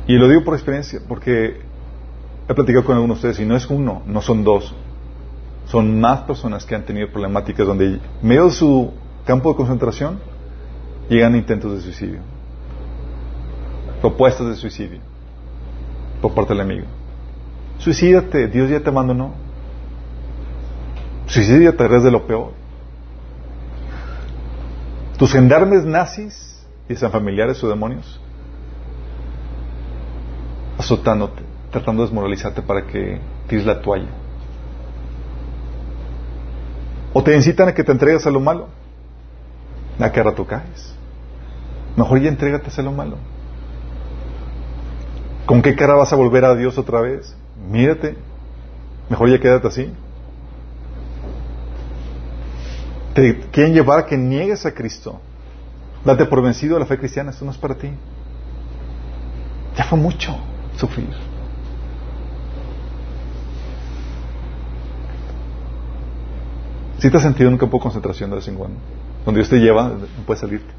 [0.06, 1.62] Y lo digo por experiencia, porque
[2.48, 4.72] he platicado con algunos de ustedes, y no es uno, no son dos.
[5.66, 8.94] Son más personas que han tenido problemáticas donde, en medio de su
[9.26, 10.20] campo de concentración,
[11.10, 12.20] llegan intentos de suicidio.
[14.00, 15.00] Propuestas de suicidio
[16.22, 16.97] por parte del enemigo.
[17.80, 19.34] Suicídate, Dios ya te abandonó.
[21.28, 22.52] Suicídate, eres de lo peor.
[25.18, 28.20] Tus gendarmes nazis, y sean familiares o demonios,
[30.78, 34.10] azotándote, tratando de desmoralizarte para que tires la toalla.
[37.14, 38.68] O te incitan a que te entregues a lo malo.
[40.00, 40.94] ¿A qué rato caes?
[41.96, 43.18] Mejor ya entrégate a lo malo.
[45.48, 47.36] ¿Con qué cara vas a volver a Dios otra vez?
[47.70, 48.18] Mírate.
[49.10, 49.94] Mejor ya quédate así.
[53.18, 55.20] te quieren llevar a que niegues a Cristo.
[56.06, 57.90] Date por vencido de la fe cristiana, esto no es para ti.
[59.76, 60.38] Ya fue mucho
[60.76, 61.10] sufrir.
[67.00, 68.78] Si te has sentido en un campo de concentración de vez en cuando,
[69.26, 70.72] donde Dios te lleva, no puedes salirte.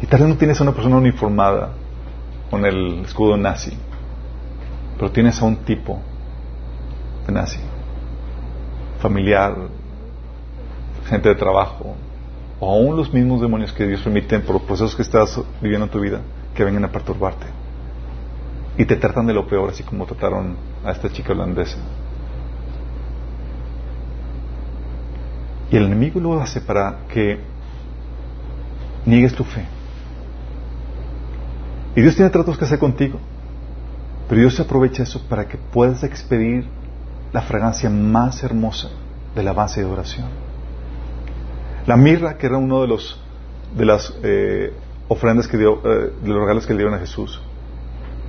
[0.00, 1.72] Y tal vez no tienes a una persona uniformada
[2.50, 3.76] con el escudo nazi,
[4.96, 6.00] pero tienes a un tipo
[7.32, 7.58] nazi,
[9.00, 9.56] familiar,
[11.06, 11.94] gente de trabajo,
[12.60, 15.90] o aún los mismos demonios que Dios permite por los procesos que estás viviendo en
[15.90, 16.20] tu vida,
[16.54, 17.46] que vengan a perturbarte.
[18.76, 21.78] Y te tratan de lo peor, así como trataron a esta chica holandesa.
[25.70, 27.38] Y el enemigo lo hace para que
[29.06, 29.64] niegues tu fe.
[31.96, 33.18] Y Dios tiene tratos que hacer contigo.
[34.28, 36.66] Pero Dios aprovecha eso para que puedas expedir
[37.32, 38.88] la fragancia más hermosa
[39.34, 40.28] de la base de oración.
[41.86, 43.20] La mirra, que era uno de los
[43.76, 44.72] de las eh,
[45.08, 47.40] ofrendas que dio, eh, de los regalos que le dieron a Jesús,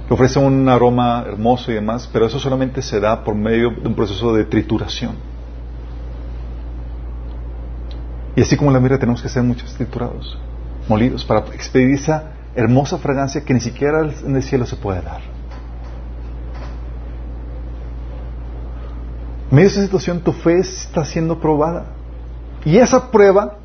[0.07, 3.87] que ofrece un aroma hermoso y demás, pero eso solamente se da por medio de
[3.87, 5.15] un proceso de trituración.
[8.35, 10.37] Y así como la mirra tenemos que ser muchos triturados,
[10.89, 15.34] molidos, para expedir esa hermosa fragancia que ni siquiera en el cielo se puede dar.
[19.49, 21.85] En medio de esa situación tu fe está siendo probada.
[22.63, 23.59] Y esa prueba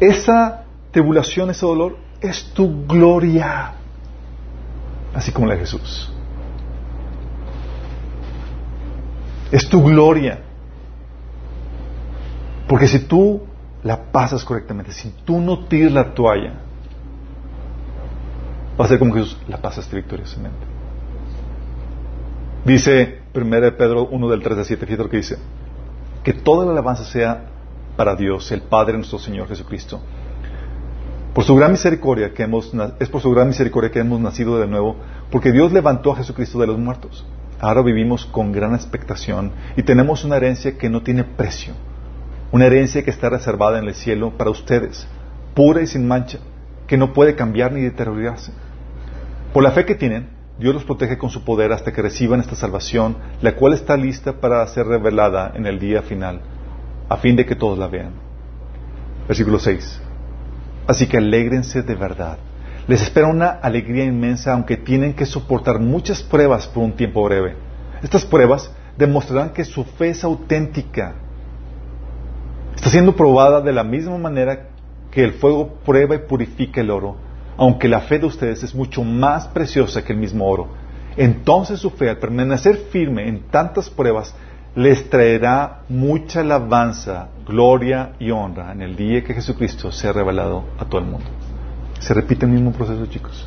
[0.00, 3.72] esa tribulación, ese dolor, es tu gloria,
[5.14, 6.10] así como la de Jesús.
[9.52, 10.40] Es tu gloria.
[12.66, 13.42] Porque si tú
[13.82, 16.54] la pasas correctamente, si tú no tiras la toalla,
[18.80, 20.66] va a ser como Jesús la pasaste victoriosamente.
[22.64, 25.36] Dice 1 Pedro 1 del 3 al 7, fíjate lo que dice,
[26.24, 27.44] que toda la alabanza sea
[27.96, 30.00] para Dios, el Padre nuestro Señor Jesucristo.
[31.34, 34.66] Por su gran misericordia que hemos, es por su gran misericordia que hemos nacido de
[34.66, 34.96] nuevo,
[35.30, 37.24] porque Dios levantó a Jesucristo de los muertos.
[37.60, 41.74] Ahora vivimos con gran expectación y tenemos una herencia que no tiene precio,
[42.50, 45.06] una herencia que está reservada en el cielo para ustedes,
[45.54, 46.38] pura y sin mancha,
[46.88, 48.52] que no puede cambiar ni deteriorarse.
[49.52, 52.54] Por la fe que tienen, Dios los protege con su poder hasta que reciban esta
[52.54, 56.42] salvación, la cual está lista para ser revelada en el día final,
[57.08, 58.12] a fin de que todos la vean.
[59.26, 60.02] Versículo 6.
[60.86, 62.36] Así que alégrense de verdad.
[62.86, 67.56] Les espera una alegría inmensa, aunque tienen que soportar muchas pruebas por un tiempo breve.
[68.02, 71.14] Estas pruebas demostrarán que su fe es auténtica.
[72.76, 74.68] Está siendo probada de la misma manera
[75.10, 77.29] que el fuego prueba y purifica el oro
[77.60, 80.68] aunque la fe de ustedes es mucho más preciosa que el mismo oro.
[81.18, 84.34] Entonces su fe, al permanecer firme en tantas pruebas,
[84.74, 90.86] les traerá mucha alabanza, gloria y honra en el día que Jesucristo sea revelado a
[90.86, 91.26] todo el mundo.
[91.98, 93.46] Se repite el mismo proceso, chicos.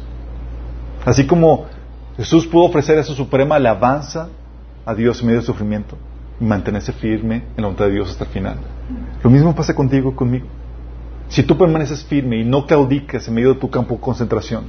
[1.03, 1.65] Así como
[2.15, 4.29] Jesús pudo ofrecer esa suprema alabanza
[4.85, 5.97] a Dios en medio del sufrimiento
[6.39, 8.57] y mantenerse firme en la voluntad de Dios hasta el final.
[9.23, 10.45] Lo mismo pasa contigo conmigo.
[11.29, 14.65] Si tú permaneces firme y no claudicas en medio de tu campo de concentración,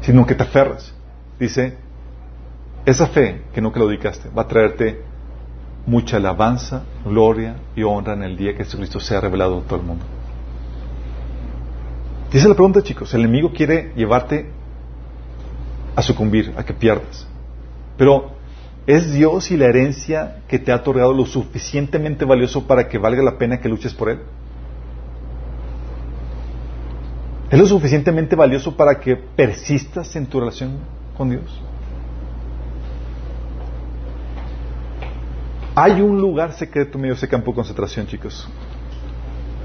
[0.00, 0.94] sino que te aferras,
[1.38, 1.76] dice,
[2.86, 5.02] esa fe que no claudicaste va a traerte
[5.86, 9.86] mucha alabanza, gloria y honra en el día que Jesucristo sea revelado a todo el
[9.86, 10.04] mundo.
[12.32, 14.50] Dice la pregunta, chicos, el enemigo quiere llevarte
[15.96, 17.26] a sucumbir, a que pierdas.
[17.98, 18.32] Pero
[18.90, 23.22] ¿Es Dios y la herencia que te ha otorgado lo suficientemente valioso para que valga
[23.22, 24.18] la pena que luches por Él?
[27.52, 30.78] ¿Es lo suficientemente valioso para que persistas en tu relación
[31.16, 31.62] con Dios?
[35.76, 38.48] Hay un lugar secreto medio ese campo de concentración, chicos,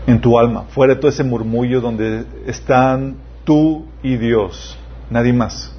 [0.05, 4.77] en tu alma, fuera de todo ese murmullo donde están tú y Dios,
[5.09, 5.75] nadie más,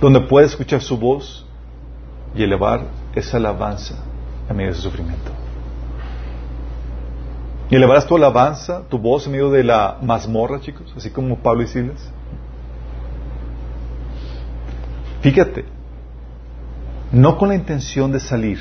[0.00, 1.45] donde puedes escuchar su voz
[2.36, 2.82] y elevar
[3.14, 3.94] esa alabanza
[4.48, 5.32] en medio de ese sufrimiento.
[7.70, 11.62] Y elevarás tu alabanza, tu voz en medio de la mazmorra, chicos, así como Pablo
[11.62, 12.10] y Silas.
[15.20, 15.64] Fíjate,
[17.10, 18.60] no con la intención de salir,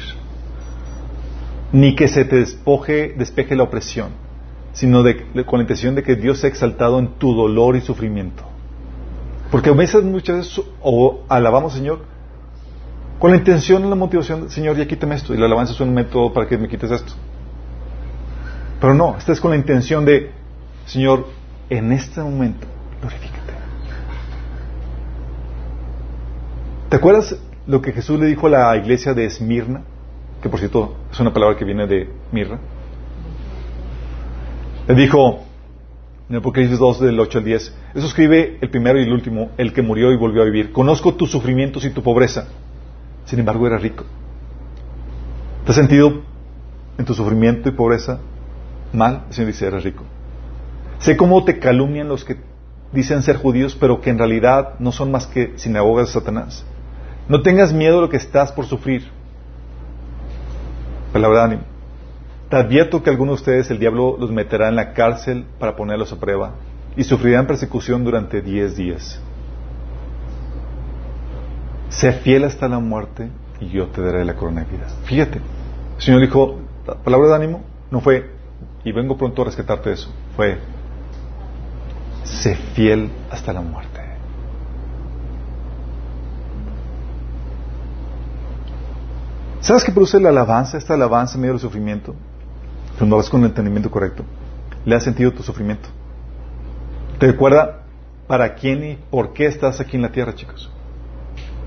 [1.71, 4.09] ni que se te despoje, despeje la opresión,
[4.73, 5.03] sino
[5.45, 8.43] con la intención de que Dios sea exaltado en tu dolor y sufrimiento.
[9.51, 12.14] Porque a veces, muchas veces, o alabamos, Señor,
[13.19, 15.33] con la intención y la motivación, Señor, ya quítame esto.
[15.33, 17.13] Y la alabanza es un método para que me quites esto.
[18.79, 20.31] Pero no, esta es con la intención de,
[20.85, 21.27] Señor,
[21.69, 22.67] en este momento,
[23.01, 23.53] glorifícate.
[26.89, 29.81] ¿Te acuerdas lo que Jesús le dijo a la iglesia de Esmirna?
[30.41, 32.59] Que por cierto es una palabra que viene de mirra.
[34.87, 35.39] Le dijo
[36.29, 39.73] en Apocalipsis 2 del 8 al 10, eso escribe el primero y el último, el
[39.73, 40.71] que murió y volvió a vivir.
[40.71, 42.47] Conozco tus sufrimientos y tu pobreza
[43.25, 44.05] sin embargo, era rico.
[45.65, 46.21] ¿Te has sentido
[46.97, 48.19] en tu sufrimiento y pobreza
[48.93, 49.23] mal?
[49.27, 50.03] El Señor dice, eres rico.
[50.99, 52.37] Sé cómo te calumnian los que
[52.91, 56.65] dicen ser judíos, pero que en realidad no son más que sinagogas de Satanás.
[57.27, 59.09] No tengas miedo de lo que estás por sufrir.
[61.11, 61.63] Palabra de ánimo.
[62.49, 66.11] Te advierto que algunos de ustedes el diablo los meterá en la cárcel para ponerlos
[66.13, 66.51] a prueba
[66.95, 69.19] y sufrirán persecución durante diez días.
[71.95, 73.29] Sé fiel hasta la muerte
[73.61, 74.87] y yo te daré la corona de vida.
[75.05, 78.31] Fíjate, el Señor dijo, la palabra de ánimo no fue,
[78.83, 80.57] y vengo pronto a rescatarte eso, fue,
[82.23, 84.01] sé fiel hasta la muerte.
[89.61, 92.13] ¿Sabes qué produce la alabanza, esta alabanza en medio del sufrimiento?
[92.97, 94.23] Cuando vas con el entendimiento correcto.
[94.85, 95.89] Le has sentido tu sufrimiento.
[97.17, 97.83] ¿Te recuerda
[98.27, 100.69] para quién y por qué estás aquí en la tierra, chicos?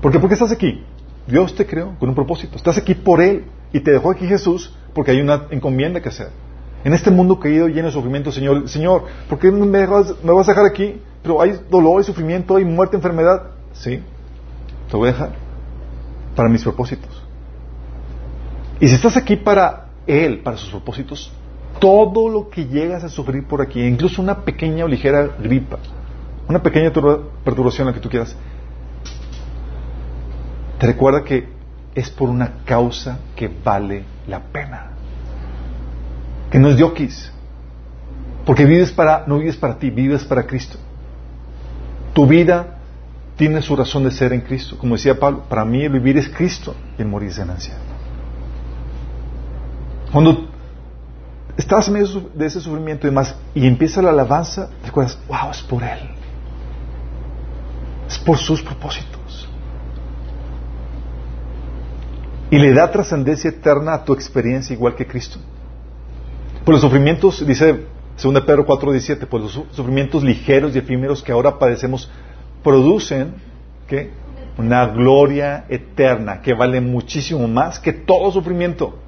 [0.01, 0.19] ¿Por qué?
[0.19, 0.83] Porque estás aquí.
[1.27, 2.55] Dios te creó con un propósito.
[2.55, 6.29] Estás aquí por Él y te dejó aquí Jesús porque hay una encomienda que hacer.
[6.83, 10.47] En este mundo caído lleno de sufrimiento, Señor, Señor, ¿por qué me vas, me vas
[10.47, 11.01] a dejar aquí?
[11.21, 13.51] Pero hay dolor, hay sufrimiento, hay muerte, enfermedad.
[13.73, 14.01] Sí,
[14.89, 15.31] te voy a dejar
[16.35, 17.21] para mis propósitos.
[18.79, 21.33] Y si estás aquí para Él, para sus propósitos,
[21.79, 25.79] todo lo que llegas a sufrir por aquí, incluso una pequeña o ligera gripa,
[26.47, 26.91] una pequeña
[27.43, 28.35] perturbación, la que tú quieras,
[30.79, 31.47] te recuerda que
[31.93, 34.91] es por una causa que vale la pena.
[36.49, 37.31] Que no es diokis.
[38.45, 40.77] Porque vives para, no vives para ti, vives para Cristo.
[42.13, 42.77] Tu vida
[43.35, 44.77] tiene su razón de ser en Cristo.
[44.77, 47.73] Como decía Pablo, para mí el vivir es Cristo y el morir es ganancia.
[50.13, 50.47] Cuando
[51.57, 55.61] estás en medio de ese sufrimiento y demás y empieza la alabanza, recuerdas, wow, es
[55.61, 55.99] por Él.
[58.07, 59.48] Es por sus propósitos.
[62.51, 65.39] Y le da trascendencia eterna a tu experiencia igual que Cristo.
[66.65, 67.85] Por los sufrimientos, dice
[68.21, 72.09] 2 Pedro 4:17, por los sufrimientos ligeros y efímeros que ahora padecemos
[72.63, 73.33] producen
[74.57, 78.99] una gloria eterna que vale muchísimo más que todo sufrimiento.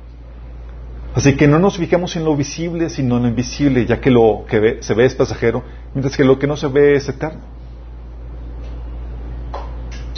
[1.13, 4.45] Así que no nos fijamos en lo visible, sino en lo invisible, ya que lo
[4.47, 5.61] que se ve es pasajero,
[5.93, 7.41] mientras que lo que no se ve es eterno.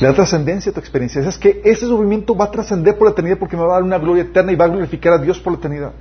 [0.04, 1.22] Le da trascendencia a tu experiencia.
[1.22, 3.84] Es que ese sufrimiento va a trascender por la eternidad porque me va a dar
[3.84, 5.94] una gloria eterna y va a glorificar a Dios por la eternidad.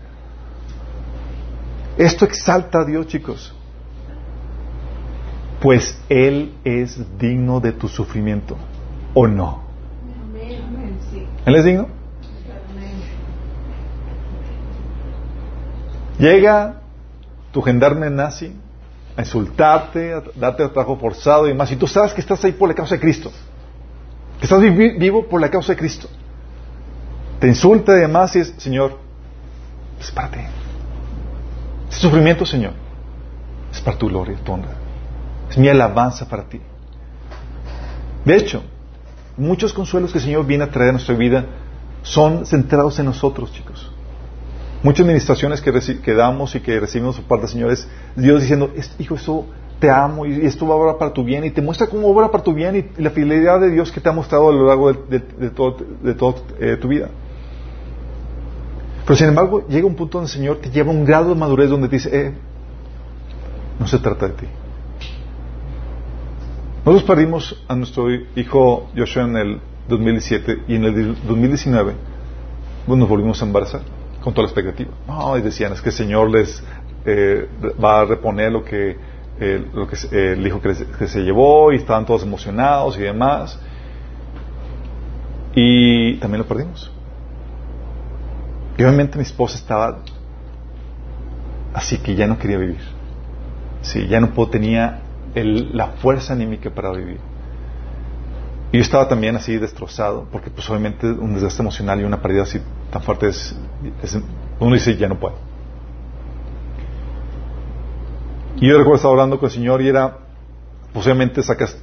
[1.96, 3.54] Esto exalta a Dios, chicos.
[5.60, 8.56] Pues Él es digno de tu sufrimiento,
[9.14, 9.62] ¿o no?
[11.46, 11.86] ¿Él es digno?
[16.18, 16.80] Llega
[17.52, 18.52] tu gendarme nazi
[19.16, 22.68] a insultarte, a darte trabajo forzado y más, y tú sabes que estás ahí por
[22.68, 23.30] la causa de Cristo,
[24.42, 26.08] que estás vivo por la causa de Cristo.
[27.38, 28.98] Te insulta y demás y es, Señor,
[30.00, 30.40] es para ti.
[31.88, 32.72] Ese sufrimiento, Señor,
[33.72, 34.72] es para tu gloria, tu honra.
[35.48, 36.60] Es mi alabanza para ti.
[38.24, 38.64] De hecho,
[39.36, 41.46] muchos consuelos que el Señor viene a traer a nuestra vida
[42.02, 43.92] son centrados en nosotros, chicos.
[44.82, 47.86] Muchas administraciones que, damos y que recibimos por parte del Señor es
[48.16, 49.46] Dios diciendo, hijo, eso
[49.82, 52.30] te amo y esto va a obrar para tu bien y te muestra cómo obra
[52.30, 54.92] para tu bien y, la fidelidad de Dios que te ha mostrado a lo largo
[54.92, 55.18] de,
[55.50, 57.08] toda eh, tu vida.
[59.04, 61.34] Pero sin embargo, llega un punto donde el Señor te lleva a un grado de
[61.34, 62.32] madurez donde te dice, eh,
[63.80, 64.46] no se trata de ti.
[66.84, 68.06] Nosotros perdimos a nuestro
[68.36, 71.94] hijo Joshua en el 2017 y en el 2019
[72.86, 73.80] nos volvimos a embarazar
[74.22, 74.92] con toda la expectativa.
[75.08, 76.62] No, y decían, es que el Señor les
[77.04, 77.48] eh,
[77.82, 78.96] va a reponer lo que,
[79.40, 83.58] eh, lo que el hijo que, se llevó y estaban todos emocionados y demás.
[85.54, 86.90] Y también lo perdimos.
[88.78, 89.98] Y obviamente mi esposa estaba
[91.74, 92.80] así que ya no quería vivir.
[93.82, 95.02] Sí, ya no tenía
[95.34, 97.18] la fuerza anímica para vivir.
[98.70, 102.44] Y yo estaba también así destrozado, porque pues obviamente un desgaste emocional y una pérdida
[102.44, 102.58] así
[102.90, 103.54] tan fuerte es,
[104.58, 105.36] uno dice, ya no puedo.
[108.56, 110.18] Y yo recuerdo estar hablando con el Señor y era,
[110.92, 111.76] posiblemente sacas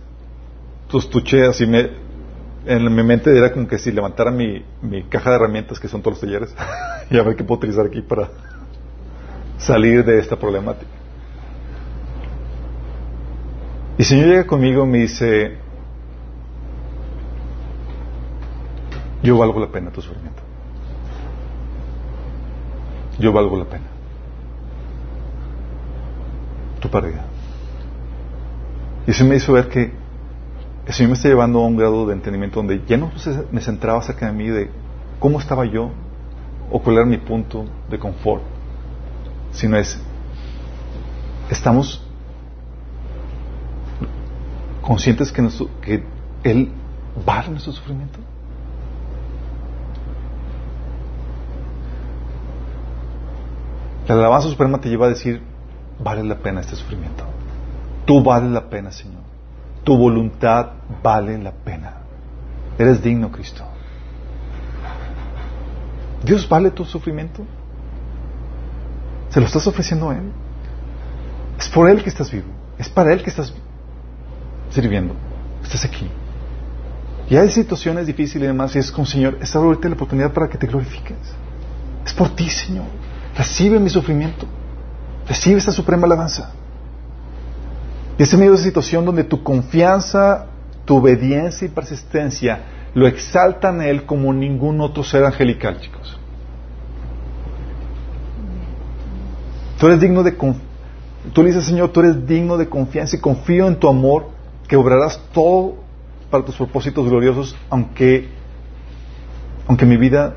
[0.88, 1.90] tus tucheas y me,
[2.66, 6.02] en mi mente era como que si levantara mi, mi caja de herramientas, que son
[6.02, 6.56] todos los talleres,
[7.10, 8.30] y a ver qué puedo utilizar aquí para
[9.58, 10.92] salir de esta problemática.
[13.98, 15.58] Y el Señor llega conmigo y me dice,
[19.22, 20.42] yo valgo la pena tu sufrimiento.
[23.20, 23.99] Yo valgo la pena.
[26.80, 27.26] Tu pérdida.
[29.08, 29.92] Y eso me hizo ver que
[30.86, 33.12] el Señor me está llevando a un grado de entendimiento donde ya no
[33.52, 34.70] me centraba cerca de mí de
[35.20, 35.92] cómo estaba yo
[36.72, 38.44] o cuál era mi punto de confort,
[39.52, 40.00] sino es,
[41.50, 42.04] estamos
[44.82, 45.48] conscientes que,
[45.82, 46.04] que
[46.44, 46.72] Él
[47.26, 48.20] vale nuestro sufrimiento.
[54.08, 55.44] La alabanza suprema te lleva a decir,
[56.00, 57.24] vale la pena este sufrimiento.
[58.06, 59.22] Tú vales la pena, Señor.
[59.84, 60.72] Tu voluntad
[61.04, 61.94] vale la pena.
[62.78, 63.64] Eres digno, Cristo.
[66.24, 67.44] ¿Dios vale tu sufrimiento?
[69.30, 70.32] ¿Se lo estás ofreciendo a Él?
[71.58, 72.48] Es por Él que estás vivo.
[72.78, 73.54] Es para Él que estás
[74.70, 75.14] sirviendo.
[75.64, 76.10] Estás aquí.
[77.30, 80.50] Y hay situaciones difíciles y demás, y es como, Señor, esta ahorita la oportunidad para
[80.50, 81.18] que te glorifiques.
[82.06, 82.86] Es por ti, Señor.
[83.38, 84.48] Recibe mi sufrimiento.
[85.30, 86.52] Recibe esta suprema alabanza.
[88.18, 90.48] Y es medio de esa situación donde tu confianza,
[90.86, 92.64] tu obediencia y persistencia
[92.96, 96.20] lo exaltan a Él como ningún otro ser angelical, chicos.
[99.80, 100.36] Tú eres digno de
[101.34, 104.30] Tú le dices, Señor, tú eres digno de confianza y confío en tu amor
[104.68, 105.76] que obrarás todo
[106.32, 108.30] para tus propósitos gloriosos, aunque,
[109.68, 110.36] aunque mi vida,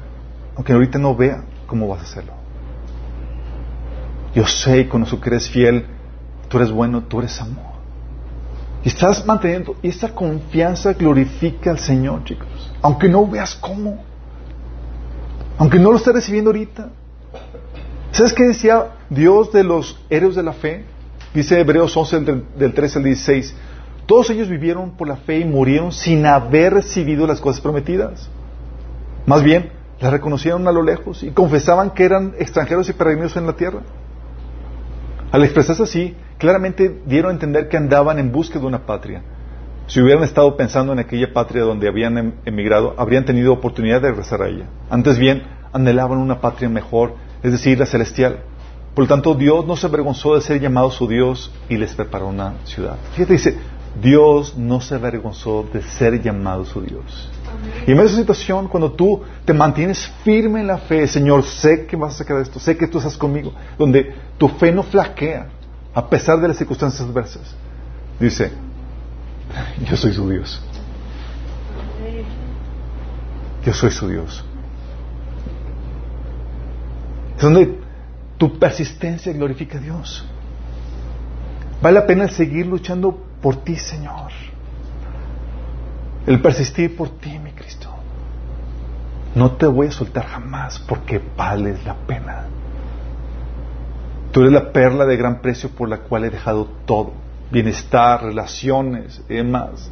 [0.55, 2.42] aunque ahorita no vea cómo vas a hacerlo.
[4.35, 5.87] Yo sé y conozco que eres fiel,
[6.49, 7.73] tú eres bueno, tú eres amor.
[8.85, 12.49] Y estás manteniendo, y esta confianza glorifica al Señor, chicos.
[12.81, 14.03] Aunque no veas cómo.
[15.59, 16.89] Aunque no lo estés recibiendo ahorita.
[18.11, 20.85] ¿Sabes qué decía Dios de los héroes de la fe?
[21.33, 23.55] Dice Hebreos 11 del, del 13 al 16.
[24.07, 28.29] Todos ellos vivieron por la fe y murieron sin haber recibido las cosas prometidas.
[29.27, 33.47] Más bien, las reconocieron a lo lejos y confesaban que eran extranjeros y peregrinos en
[33.47, 33.81] la tierra.
[35.33, 39.23] Al expresarse así, claramente dieron a entender que andaban en busca de una patria.
[39.87, 44.11] Si hubieran estado pensando en aquella patria donde habían em, emigrado, habrían tenido oportunidad de
[44.11, 44.67] regresar a ella.
[44.91, 45.43] Antes bien,
[45.73, 48.41] anhelaban una patria mejor, es decir, la celestial.
[48.95, 52.29] Por lo tanto, Dios no se avergonzó de ser llamado su Dios y les preparó
[52.29, 52.99] una ciudad.
[53.15, 53.59] Fíjate, dice,
[54.03, 57.31] Dios no se avergonzó de ser llamado su Dios.
[57.87, 61.97] Y en esa situación, cuando tú te mantienes firme en la fe, Señor, sé que
[61.97, 65.49] vas a sacar esto, sé que tú estás conmigo, donde tu fe no flaquea
[65.95, 67.55] a pesar de las circunstancias adversas,
[68.19, 68.51] dice,
[69.85, 70.61] yo soy su Dios.
[73.65, 74.45] Yo soy su Dios.
[77.37, 77.79] Es donde
[78.39, 80.25] tu persistencia glorifica a Dios.
[81.81, 84.31] Vale la pena seguir luchando por ti, Señor.
[86.27, 87.89] El persistir por ti, mi Cristo.
[89.35, 92.45] No te voy a soltar jamás porque vales la pena.
[94.31, 97.13] Tú eres la perla de gran precio por la cual he dejado todo.
[97.51, 99.91] Bienestar, relaciones demás.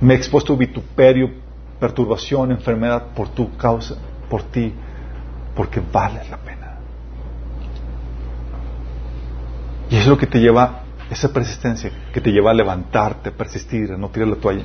[0.00, 1.30] Me he expuesto a vituperio,
[1.78, 3.94] perturbación, enfermedad por tu causa,
[4.28, 4.74] por ti,
[5.54, 6.76] porque vales la pena.
[9.88, 13.96] Y es lo que te lleva, esa persistencia, que te lleva a levantarte, persistir, a
[13.96, 14.64] no tirar la toalla.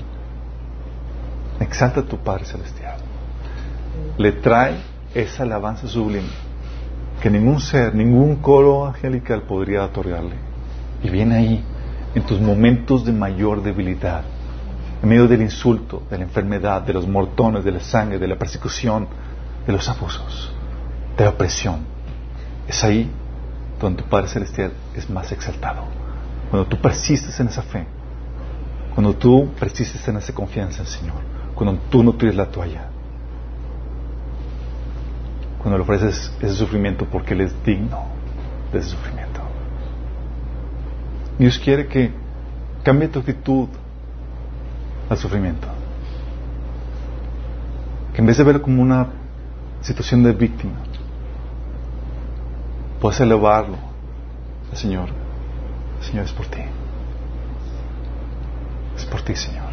[1.62, 2.98] Exalta a tu Padre Celestial.
[4.18, 4.78] Le trae
[5.14, 6.28] esa alabanza sublime
[7.22, 10.36] que ningún ser, ningún coro angelical podría otorgarle.
[11.04, 11.64] Y viene ahí,
[12.16, 14.24] en tus momentos de mayor debilidad,
[15.02, 18.38] en medio del insulto, de la enfermedad, de los mortones, de la sangre, de la
[18.38, 19.08] persecución,
[19.66, 20.52] de los abusos,
[21.16, 21.86] de la opresión.
[22.68, 23.10] Es ahí
[23.80, 25.84] donde tu Padre Celestial es más exaltado.
[26.50, 27.86] Cuando tú persistes en esa fe,
[28.94, 31.31] cuando tú persistes en esa confianza en el Señor,
[31.64, 32.88] cuando tú no tires la toalla,
[35.60, 38.04] cuando le ofreces ese sufrimiento porque Él es digno
[38.74, 39.40] de ese sufrimiento.
[41.38, 42.12] Dios quiere que
[42.82, 43.68] cambie tu actitud
[45.08, 45.68] al sufrimiento.
[48.16, 49.10] Que en vez de verlo como una
[49.82, 50.80] situación de víctima,
[53.00, 53.78] puedas elevarlo
[54.72, 55.10] al Señor.
[56.02, 56.62] Señor, es por ti.
[58.98, 59.71] Es por ti, Señor.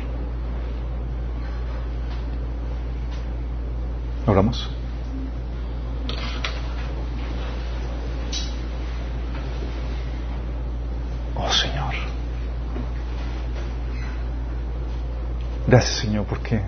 [4.29, 4.69] Oramos.
[11.35, 11.95] Oh Señor.
[15.67, 16.61] Gracias Señor porque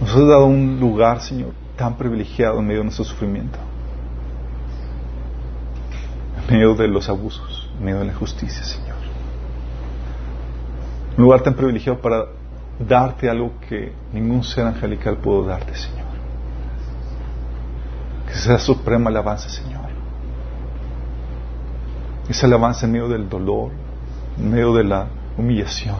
[0.00, 3.58] nos has dado un lugar, Señor, tan privilegiado en medio de nuestro sufrimiento.
[6.48, 8.96] En medio de los abusos, en medio de la injusticia, Señor.
[11.18, 12.24] Un lugar tan privilegiado para
[12.78, 16.01] darte algo que ningún ser angelical pudo darte, Señor.
[18.32, 19.90] Que sea suprema alabanza, Señor.
[22.30, 23.72] Esa alabanza en medio del dolor,
[24.38, 25.06] en medio de la
[25.36, 25.98] humillación,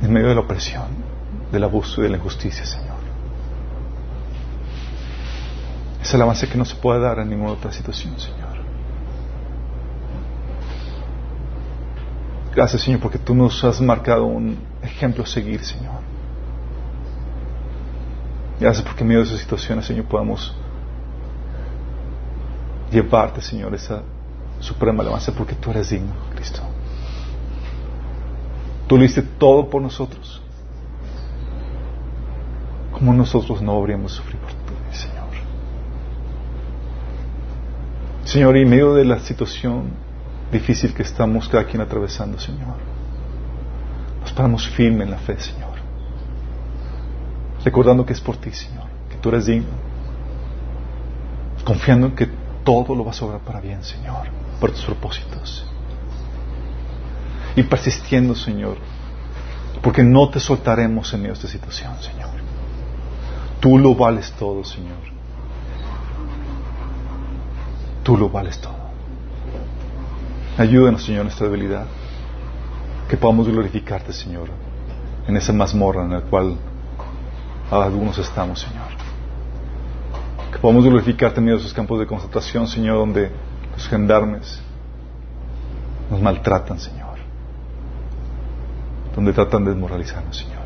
[0.00, 0.86] en medio de la opresión,
[1.52, 2.96] del abuso y de la injusticia, Señor.
[6.00, 8.56] Esa alabanza que no se puede dar en ninguna otra situación, Señor.
[12.54, 16.17] Gracias, Señor, porque tú nos has marcado un ejemplo a seguir, Señor.
[18.60, 20.54] Gracias porque en medio de esas situaciones, Señor, podamos
[22.90, 24.02] llevarte, Señor, esa
[24.60, 26.60] suprema alabanza porque tú eres digno, Cristo.
[28.88, 30.42] Tú lo hiciste todo por nosotros.
[32.90, 35.28] Como nosotros no habríamos sufrido por ti, Señor.
[38.24, 39.90] Señor, y en medio de la situación
[40.50, 42.74] difícil que estamos cada quien atravesando, Señor,
[44.20, 45.67] nos paramos firme en la fe, Señor.
[47.64, 49.68] Recordando que es por ti, Señor, que tú eres digno.
[51.64, 52.28] Confiando en que
[52.64, 54.28] todo lo vas a obrar para bien, Señor,
[54.60, 55.66] por tus propósitos.
[57.56, 58.76] Y persistiendo, Señor,
[59.82, 62.30] porque no te soltaremos en medio de esta situación, Señor.
[63.60, 64.98] Tú lo vales todo, Señor.
[68.04, 68.76] Tú lo vales todo.
[70.56, 71.86] Ayúdanos, Señor, en nuestra debilidad.
[73.08, 74.48] Que podamos glorificarte, Señor,
[75.26, 76.56] en esa mazmorra en la cual
[77.70, 78.88] algunos estamos, Señor.
[80.52, 83.30] Que podamos glorificarte en medio de esos campos de concentración, Señor, donde
[83.72, 84.60] los gendarmes
[86.10, 87.18] nos maltratan, Señor.
[89.14, 90.62] Donde tratan de desmoralizarnos, Señor.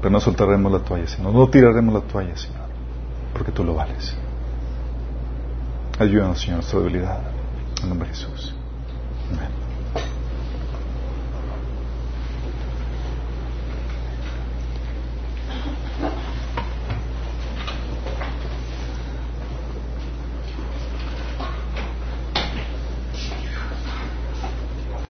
[0.00, 1.32] Pero no soltaremos la toalla, Señor.
[1.32, 2.68] No tiraremos la toalla, Señor.
[3.32, 4.14] Porque tú lo vales.
[5.98, 7.20] Ayúdanos, Señor, nuestra debilidad.
[7.82, 8.54] En nombre de Jesús.
[9.30, 9.59] Amén.